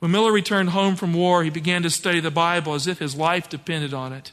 When 0.00 0.10
Miller 0.10 0.32
returned 0.32 0.70
home 0.70 0.96
from 0.96 1.14
war, 1.14 1.44
he 1.44 1.50
began 1.50 1.84
to 1.84 1.90
study 1.90 2.18
the 2.18 2.32
Bible 2.32 2.74
as 2.74 2.88
if 2.88 2.98
his 2.98 3.14
life 3.14 3.48
depended 3.48 3.94
on 3.94 4.12
it. 4.12 4.32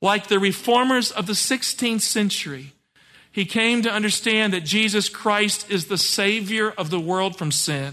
Like 0.00 0.26
the 0.26 0.40
reformers 0.40 1.12
of 1.12 1.26
the 1.26 1.34
16th 1.34 2.00
century, 2.00 2.72
he 3.36 3.44
came 3.44 3.82
to 3.82 3.92
understand 3.92 4.54
that 4.54 4.64
Jesus 4.64 5.10
Christ 5.10 5.70
is 5.70 5.88
the 5.88 5.98
Savior 5.98 6.70
of 6.70 6.88
the 6.88 6.98
world 6.98 7.36
from 7.36 7.52
sin. 7.52 7.92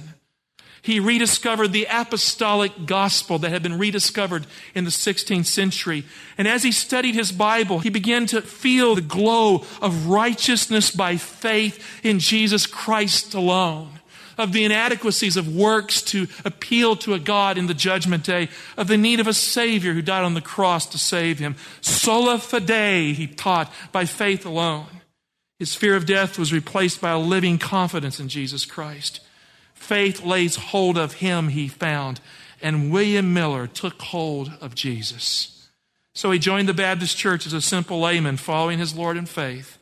He 0.82 1.02
rediscovered 1.02 1.74
the 1.74 1.86
apostolic 1.92 2.86
gospel 2.86 3.40
that 3.40 3.50
had 3.50 3.62
been 3.62 3.78
rediscovered 3.78 4.48
in 4.74 4.86
the 4.86 4.90
16th 4.90 5.48
century. 5.48 6.06
And 6.38 6.48
as 6.48 6.64
he 6.64 6.72
studied 6.72 7.16
his 7.16 7.34
Bible, 7.34 7.80
he 7.80 7.90
began 7.90 8.26
to 8.28 8.42
feel 8.42 8.96
the 8.96 9.02
glow 9.02 9.66
of 9.82 10.08
righteousness 10.08 10.92
by 10.92 11.18
faith 11.18 11.86
in 12.06 12.20
Jesus 12.20 12.66
Christ 12.66 13.34
alone 13.34 14.00
of 14.38 14.54
the 14.54 14.64
inadequacies 14.64 15.36
of 15.36 15.54
works 15.54 16.02
to 16.02 16.28
appeal 16.46 16.96
to 16.96 17.14
a 17.14 17.20
God 17.20 17.58
in 17.58 17.68
the 17.68 17.74
judgment 17.74 18.24
day, 18.24 18.48
of 18.78 18.88
the 18.88 18.98
need 18.98 19.20
of 19.20 19.28
a 19.28 19.34
Savior 19.34 19.94
who 19.94 20.02
died 20.02 20.24
on 20.24 20.36
the 20.36 20.42
cross 20.42 20.86
to 20.88 20.98
save 20.98 21.38
him. 21.38 21.58
Sola 21.82 22.40
fide, 22.40 23.16
he 23.16 23.28
taught, 23.28 23.72
by 23.92 24.06
faith 24.06 24.46
alone. 24.46 24.88
His 25.64 25.76
fear 25.76 25.96
of 25.96 26.06
death 26.06 26.38
was 26.38 26.52
replaced 26.52 27.00
by 27.00 27.12
a 27.12 27.18
living 27.18 27.58
confidence 27.58 28.20
in 28.20 28.28
Jesus 28.28 28.66
Christ. 28.66 29.22
Faith 29.74 30.22
lays 30.22 30.58
hold 30.58 30.98
of 30.98 31.14
him, 31.14 31.48
he 31.48 31.70
found, 31.70 32.20
and 32.62 32.92
William 32.92 33.34
Miller 33.34 33.66
took 33.66 34.02
hold 34.02 34.52
of 34.60 34.76
Jesus. 34.76 35.70
So 36.14 36.32
he 36.32 36.38
joined 36.38 36.68
the 36.68 36.74
Baptist 36.74 37.16
church 37.16 37.46
as 37.46 37.54
a 37.54 37.62
simple 37.62 38.02
layman, 38.02 38.36
following 38.36 38.78
his 38.78 38.94
Lord 38.94 39.16
in 39.16 39.26
faith. 39.26 39.78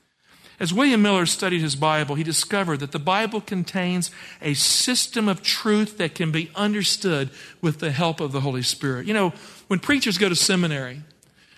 As 0.60 0.72
William 0.72 1.02
Miller 1.02 1.26
studied 1.26 1.62
his 1.62 1.76
Bible, 1.76 2.14
he 2.14 2.24
discovered 2.24 2.80
that 2.82 2.92
the 2.92 3.00
Bible 3.00 3.42
contains 3.42 4.12
a 4.40 4.54
system 4.54 5.28
of 5.28 5.42
truth 5.42 5.98
that 5.98 6.14
can 6.14 6.32
be 6.32 6.52
understood 6.54 7.32
with 7.60 7.80
the 7.80 7.90
help 7.90 8.20
of 8.20 8.34
the 8.34 8.42
Holy 8.42 8.62
Spirit. 8.62 9.08
You 9.08 9.16
know, 9.16 9.34
when 9.68 9.80
preachers 9.80 10.20
go 10.20 10.30
to 10.30 10.36
seminary, 10.36 11.02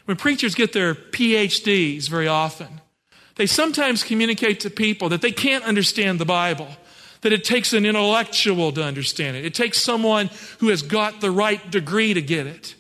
when 0.06 0.16
preachers 0.16 0.56
get 0.56 0.72
their 0.72 0.96
PhDs 0.96 2.08
very 2.08 2.30
often, 2.30 2.80
they 3.36 3.46
sometimes 3.46 4.04
communicate 4.04 4.60
to 4.62 4.70
people 4.70 5.10
that 5.10 5.22
they 5.22 5.32
can't 5.32 5.64
understand 5.64 6.20
the 6.20 6.26
Bible, 6.26 6.68
that 7.22 7.34
it 7.34 7.44
takes 7.44 7.74
an 7.74 7.86
intellectual 7.86 8.72
to 8.72 8.84
understand 8.84 9.38
it. 9.38 9.46
It 9.46 9.54
takes 9.54 9.80
someone 9.80 10.30
who 10.60 10.70
has 10.70 10.82
got 10.82 11.22
the 11.22 11.32
right 11.32 11.72
degree 11.72 12.14
to 12.14 12.22
get 12.22 12.46
it. 12.46 12.76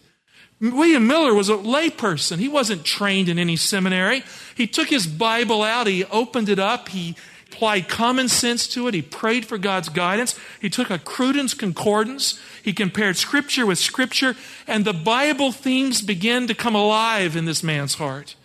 William 0.62 1.08
Miller 1.08 1.34
was 1.34 1.50
a 1.50 1.58
layperson. 1.58 2.38
He 2.38 2.48
wasn't 2.48 2.86
trained 2.86 3.28
in 3.28 3.38
any 3.38 3.58
seminary. 3.58 4.24
He 4.56 4.68
took 4.68 4.90
his 4.90 5.08
Bible 5.08 5.62
out, 5.62 5.88
he 5.88 6.06
opened 6.06 6.48
it 6.48 6.60
up, 6.60 6.90
he 6.90 7.16
applied 7.52 7.88
common 7.88 8.30
sense 8.30 8.68
to 8.68 8.88
it, 8.88 8.94
he 8.94 9.02
prayed 9.02 9.46
for 9.46 9.58
God's 9.58 9.90
guidance, 9.90 10.40
he 10.60 10.70
took 10.70 10.90
a 10.90 10.98
Cruden's 10.98 11.54
Concordance, 11.54 12.42
he 12.64 12.74
compared 12.74 13.16
Scripture 13.18 13.66
with 13.66 13.78
Scripture, 13.78 14.36
and 14.66 14.86
the 14.86 14.94
Bible 14.94 15.52
themes 15.52 16.02
began 16.02 16.48
to 16.48 16.56
come 16.56 16.76
alive 16.76 17.36
in 17.36 17.46
this 17.46 17.62
man's 17.62 17.96
heart. 17.96 18.36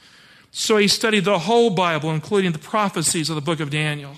So 0.51 0.77
he 0.77 0.89
studied 0.89 1.25
the 1.25 1.41
whole 1.41 1.71
Bible, 1.71 2.11
including 2.11 2.53
the 2.53 2.59
prophecies 2.59 3.29
of 3.29 3.37
the 3.37 3.43
book 3.43 3.61
of 3.61 3.71
Daniel. 3.71 4.15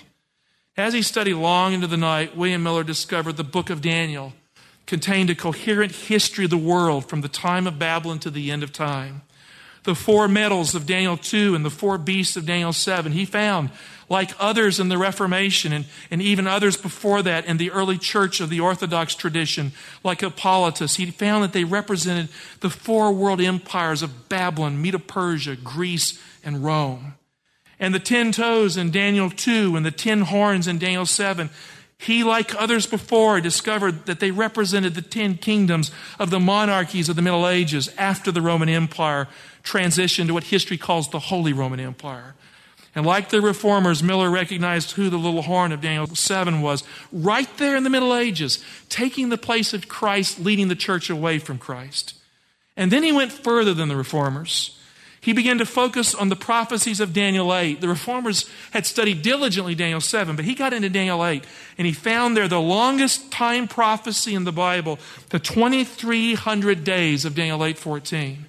As 0.77 0.93
he 0.93 1.01
studied 1.01 1.33
long 1.33 1.73
into 1.73 1.87
the 1.87 1.97
night, 1.97 2.35
William 2.37 2.63
Miller 2.63 2.83
discovered 2.83 3.37
the 3.37 3.43
book 3.43 3.69
of 3.69 3.81
Daniel 3.81 4.33
contained 4.91 5.29
a 5.29 5.35
coherent 5.35 5.91
history 5.93 6.43
of 6.43 6.51
the 6.51 6.57
world 6.57 7.07
from 7.07 7.21
the 7.21 7.29
time 7.29 7.65
of 7.65 7.79
Babylon 7.79 8.19
to 8.19 8.29
the 8.29 8.51
end 8.51 8.61
of 8.61 8.73
time. 8.73 9.21
The 9.83 9.95
four 9.95 10.27
metals 10.27 10.75
of 10.75 10.85
Daniel 10.85 11.15
2 11.15 11.55
and 11.55 11.63
the 11.63 11.69
four 11.69 11.97
beasts 11.97 12.35
of 12.35 12.45
Daniel 12.45 12.73
7, 12.73 13.13
he 13.13 13.23
found, 13.23 13.69
like 14.11 14.31
others 14.39 14.77
in 14.77 14.89
the 14.89 14.97
Reformation 14.97 15.71
and, 15.71 15.85
and 16.11 16.21
even 16.21 16.45
others 16.45 16.75
before 16.75 17.21
that 17.23 17.45
in 17.45 17.55
the 17.55 17.71
early 17.71 17.97
church 17.97 18.41
of 18.41 18.49
the 18.49 18.59
Orthodox 18.59 19.15
tradition, 19.15 19.71
like 20.03 20.19
Hippolytus, 20.19 20.97
he 20.97 21.05
found 21.05 21.45
that 21.45 21.53
they 21.53 21.63
represented 21.63 22.27
the 22.59 22.69
four 22.69 23.13
world 23.13 23.39
empires 23.39 24.03
of 24.03 24.27
Babylon, 24.27 24.81
Medo 24.81 24.97
Persia, 24.97 25.55
Greece, 25.55 26.21
and 26.43 26.61
Rome. 26.61 27.13
And 27.79 27.95
the 27.95 27.99
ten 27.99 28.33
toes 28.33 28.75
in 28.75 28.91
Daniel 28.91 29.29
2 29.29 29.77
and 29.77 29.85
the 29.85 29.91
ten 29.91 30.23
horns 30.23 30.67
in 30.67 30.77
Daniel 30.77 31.05
7, 31.05 31.49
he, 31.97 32.25
like 32.25 32.53
others 32.61 32.85
before, 32.85 33.39
discovered 33.39 34.07
that 34.07 34.19
they 34.19 34.31
represented 34.31 34.93
the 34.93 35.01
ten 35.01 35.37
kingdoms 35.37 35.89
of 36.19 36.31
the 36.31 36.39
monarchies 36.39 37.07
of 37.07 37.15
the 37.15 37.21
Middle 37.21 37.47
Ages 37.47 37.89
after 37.97 38.29
the 38.29 38.41
Roman 38.41 38.67
Empire 38.67 39.29
transitioned 39.63 40.27
to 40.27 40.33
what 40.33 40.43
history 40.43 40.77
calls 40.77 41.09
the 41.09 41.19
Holy 41.19 41.53
Roman 41.53 41.79
Empire. 41.79 42.35
And 42.93 43.05
like 43.05 43.29
the 43.29 43.41
reformers, 43.41 44.03
Miller 44.03 44.29
recognized 44.29 44.91
who 44.91 45.09
the 45.09 45.17
little 45.17 45.43
horn 45.43 45.71
of 45.71 45.81
Daniel 45.81 46.07
7 46.07 46.61
was, 46.61 46.83
right 47.11 47.47
there 47.57 47.75
in 47.77 47.83
the 47.83 47.89
Middle 47.89 48.15
Ages, 48.15 48.63
taking 48.89 49.29
the 49.29 49.37
place 49.37 49.73
of 49.73 49.87
Christ, 49.87 50.39
leading 50.39 50.67
the 50.67 50.75
church 50.75 51.09
away 51.09 51.39
from 51.39 51.57
Christ. 51.57 52.15
And 52.75 52.91
then 52.91 53.03
he 53.03 53.11
went 53.11 53.31
further 53.31 53.73
than 53.73 53.87
the 53.87 53.95
reformers. 53.95 54.77
He 55.21 55.33
began 55.33 55.59
to 55.59 55.67
focus 55.67 56.15
on 56.15 56.29
the 56.29 56.35
prophecies 56.35 56.99
of 56.99 57.13
Daniel 57.13 57.53
8. 57.53 57.79
The 57.79 57.87
reformers 57.87 58.49
had 58.71 58.87
studied 58.87 59.21
diligently 59.21 59.75
Daniel 59.75 60.01
7, 60.01 60.35
but 60.35 60.45
he 60.45 60.55
got 60.55 60.73
into 60.73 60.89
Daniel 60.89 61.23
8 61.23 61.45
and 61.77 61.85
he 61.85 61.93
found 61.93 62.35
there 62.35 62.47
the 62.47 62.59
longest 62.59 63.31
time 63.31 63.67
prophecy 63.67 64.33
in 64.33 64.45
the 64.45 64.51
Bible, 64.51 64.97
the 65.29 65.37
2300 65.37 66.83
days 66.83 67.23
of 67.23 67.35
Daniel 67.35 67.59
8:14. 67.59 68.47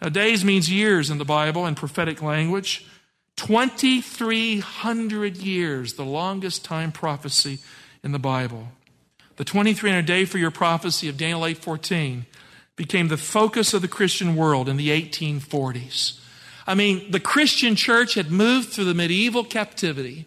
Now 0.00 0.08
days 0.08 0.44
means 0.44 0.70
years 0.70 1.10
in 1.10 1.18
the 1.18 1.24
Bible 1.24 1.66
in 1.66 1.74
prophetic 1.74 2.22
language. 2.22 2.86
2300 3.38 5.36
years, 5.36 5.94
the 5.94 6.04
longest 6.04 6.64
time 6.64 6.92
prophecy 6.92 7.58
in 8.02 8.12
the 8.12 8.18
Bible. 8.18 8.68
The 9.36 9.44
2300 9.44 10.04
day 10.04 10.24
for 10.24 10.38
your 10.38 10.50
prophecy 10.50 11.08
of 11.08 11.16
Daniel 11.16 11.46
8:14 11.46 12.26
became 12.74 13.06
the 13.08 13.16
focus 13.16 13.72
of 13.72 13.80
the 13.80 13.88
Christian 13.88 14.34
world 14.34 14.68
in 14.68 14.76
the 14.76 14.90
1840s. 14.90 16.14
I 16.66 16.74
mean, 16.74 17.12
the 17.12 17.20
Christian 17.20 17.76
church 17.76 18.14
had 18.14 18.30
moved 18.30 18.70
through 18.70 18.86
the 18.86 18.94
medieval 18.94 19.44
captivity. 19.44 20.26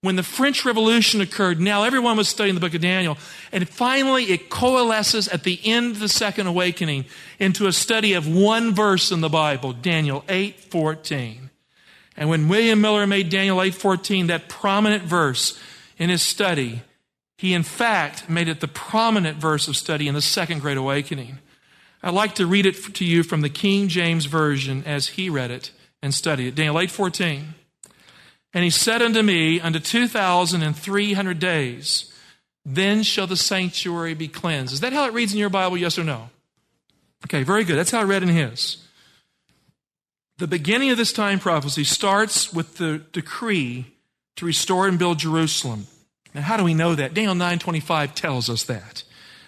When 0.00 0.14
the 0.14 0.22
French 0.22 0.64
Revolution 0.64 1.20
occurred, 1.20 1.60
now 1.60 1.82
everyone 1.82 2.16
was 2.16 2.28
studying 2.28 2.54
the 2.54 2.60
book 2.60 2.74
of 2.74 2.80
Daniel. 2.80 3.18
And 3.50 3.68
finally, 3.68 4.26
it 4.26 4.50
coalesces 4.50 5.26
at 5.28 5.42
the 5.42 5.58
end 5.64 5.92
of 5.92 6.00
the 6.00 6.08
Second 6.08 6.46
Awakening 6.46 7.06
into 7.40 7.66
a 7.66 7.72
study 7.72 8.12
of 8.12 8.28
one 8.28 8.72
verse 8.72 9.10
in 9.10 9.20
the 9.20 9.28
Bible, 9.28 9.72
Daniel 9.72 10.24
8 10.28 10.60
14. 10.60 11.45
And 12.16 12.28
when 12.28 12.48
William 12.48 12.80
Miller 12.80 13.06
made 13.06 13.28
Daniel 13.28 13.60
8:14 13.60 14.28
that 14.28 14.48
prominent 14.48 15.04
verse 15.04 15.58
in 15.98 16.10
his 16.10 16.22
study, 16.22 16.82
He, 17.38 17.52
in 17.52 17.64
fact, 17.64 18.30
made 18.30 18.48
it 18.48 18.60
the 18.60 18.68
prominent 18.68 19.36
verse 19.36 19.68
of 19.68 19.76
study 19.76 20.08
in 20.08 20.14
the 20.14 20.22
Second 20.22 20.60
Great 20.60 20.78
Awakening. 20.78 21.38
I'd 22.02 22.14
like 22.14 22.34
to 22.36 22.46
read 22.46 22.64
it 22.64 22.94
to 22.94 23.04
you 23.04 23.22
from 23.22 23.42
the 23.42 23.50
King 23.50 23.88
James 23.88 24.24
Version 24.24 24.82
as 24.86 25.08
he 25.08 25.28
read 25.28 25.50
it 25.50 25.70
and 26.02 26.14
studied 26.14 26.48
it. 26.48 26.54
Daniel 26.54 26.80
8 26.80 26.90
14. 26.90 27.54
And 28.54 28.64
he 28.64 28.70
said 28.70 29.02
unto 29.02 29.22
me, 29.22 29.60
Unto 29.60 29.78
2,300 29.78 31.38
days, 31.38 32.10
then 32.64 33.02
shall 33.02 33.26
the 33.26 33.36
sanctuary 33.36 34.14
be 34.14 34.28
cleansed. 34.28 34.72
Is 34.72 34.80
that 34.80 34.94
how 34.94 35.06
it 35.06 35.12
reads 35.12 35.32
in 35.32 35.38
your 35.38 35.50
Bible, 35.50 35.76
yes 35.76 35.98
or 35.98 36.04
no? 36.04 36.30
Okay, 37.26 37.42
very 37.42 37.64
good. 37.64 37.76
That's 37.76 37.90
how 37.90 38.00
I 38.00 38.04
read 38.04 38.22
in 38.22 38.28
his. 38.28 38.78
The 40.38 40.46
beginning 40.46 40.90
of 40.90 40.98
this 40.98 41.14
time 41.14 41.38
prophecy 41.38 41.82
starts 41.82 42.52
with 42.52 42.76
the 42.76 42.98
decree 43.12 43.86
to 44.36 44.44
restore 44.44 44.86
and 44.86 44.98
build 44.98 45.18
Jerusalem. 45.18 45.86
Now, 46.34 46.42
how 46.42 46.58
do 46.58 46.64
we 46.64 46.74
know 46.74 46.94
that? 46.94 47.14
Daniel 47.14 47.34
9:25 47.34 48.14
tells 48.14 48.50
us 48.50 48.62
that. 48.64 49.02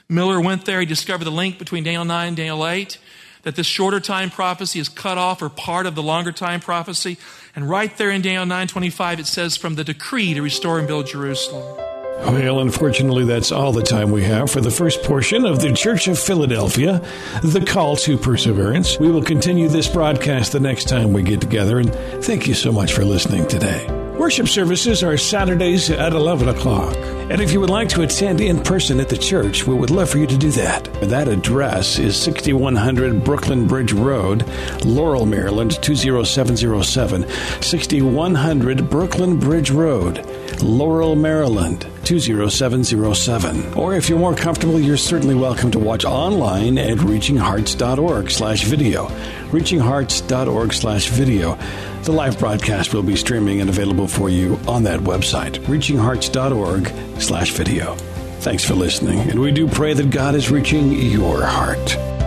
Miller 0.08 0.40
went 0.40 0.64
there, 0.64 0.80
he 0.80 0.86
discovered 0.86 1.24
the 1.24 1.30
link 1.30 1.58
between 1.58 1.84
Daniel 1.84 2.06
9 2.06 2.28
and 2.28 2.36
Daniel 2.38 2.66
8, 2.66 2.96
that 3.42 3.54
this 3.54 3.66
shorter 3.66 4.00
time 4.00 4.30
prophecy 4.30 4.78
is 4.80 4.88
cut 4.88 5.18
off 5.18 5.42
or 5.42 5.50
part 5.50 5.84
of 5.84 5.94
the 5.94 6.02
longer 6.02 6.32
time 6.32 6.60
prophecy. 6.60 7.18
And 7.54 7.68
right 7.68 7.94
there 7.98 8.10
in 8.10 8.22
Daniel 8.22 8.46
9:25 8.46 9.18
it 9.18 9.26
says 9.26 9.58
from 9.58 9.74
the 9.74 9.84
decree 9.84 10.32
to 10.32 10.40
restore 10.40 10.78
and 10.78 10.88
build 10.88 11.08
Jerusalem. 11.08 11.97
Well, 12.20 12.60
unfortunately, 12.60 13.24
that's 13.24 13.52
all 13.52 13.72
the 13.72 13.82
time 13.82 14.10
we 14.10 14.24
have 14.24 14.50
for 14.50 14.60
the 14.60 14.70
first 14.70 15.02
portion 15.02 15.44
of 15.46 15.60
the 15.60 15.72
Church 15.72 16.08
of 16.08 16.18
Philadelphia, 16.18 17.00
the 17.42 17.64
call 17.64 17.96
to 17.96 18.18
perseverance. 18.18 18.98
We 18.98 19.10
will 19.10 19.22
continue 19.22 19.68
this 19.68 19.88
broadcast 19.88 20.52
the 20.52 20.60
next 20.60 20.88
time 20.88 21.12
we 21.12 21.22
get 21.22 21.40
together, 21.40 21.78
and 21.78 21.94
thank 22.24 22.46
you 22.46 22.54
so 22.54 22.72
much 22.72 22.92
for 22.92 23.04
listening 23.04 23.46
today. 23.46 24.07
Worship 24.18 24.48
services 24.48 25.04
are 25.04 25.16
Saturdays 25.16 25.90
at 25.90 26.12
11 26.12 26.48
o'clock. 26.48 26.96
And 27.30 27.40
if 27.40 27.52
you 27.52 27.60
would 27.60 27.70
like 27.70 27.88
to 27.90 28.02
attend 28.02 28.40
in 28.40 28.60
person 28.60 28.98
at 28.98 29.08
the 29.08 29.16
church, 29.16 29.64
we 29.64 29.74
would 29.74 29.90
love 29.90 30.10
for 30.10 30.18
you 30.18 30.26
to 30.26 30.36
do 30.36 30.50
that. 30.52 30.92
That 31.02 31.28
address 31.28 32.00
is 32.00 32.20
6100 32.20 33.22
Brooklyn 33.22 33.68
Bridge 33.68 33.92
Road, 33.92 34.44
Laurel, 34.84 35.24
Maryland 35.24 35.80
20707. 35.82 37.28
6100 37.62 38.90
Brooklyn 38.90 39.38
Bridge 39.38 39.70
Road, 39.70 40.26
Laurel, 40.62 41.14
Maryland 41.14 41.86
20707. 42.02 43.74
Or 43.74 43.94
if 43.94 44.08
you're 44.08 44.18
more 44.18 44.34
comfortable, 44.34 44.80
you're 44.80 44.96
certainly 44.96 45.36
welcome 45.36 45.70
to 45.70 45.78
watch 45.78 46.04
online 46.04 46.76
at 46.76 46.98
reachinghearts.org 46.98 48.30
slash 48.32 48.64
video. 48.64 49.08
reachinghearts.org 49.50 50.72
slash 50.72 51.08
video. 51.08 51.58
The 52.02 52.12
live 52.12 52.38
broadcast 52.38 52.94
will 52.94 53.02
be 53.02 53.16
streaming 53.16 53.60
and 53.60 53.68
available 53.68 54.08
for 54.08 54.30
you 54.30 54.58
on 54.66 54.82
that 54.84 55.00
website, 55.00 55.58
reachinghearts.org 55.64 57.20
slash 57.20 57.52
video. 57.52 57.94
Thanks 58.40 58.64
for 58.64 58.74
listening, 58.74 59.18
and 59.30 59.40
we 59.40 59.50
do 59.50 59.66
pray 59.66 59.94
that 59.94 60.10
God 60.10 60.34
is 60.34 60.50
reaching 60.50 60.92
your 60.92 61.44
heart. 61.44 62.17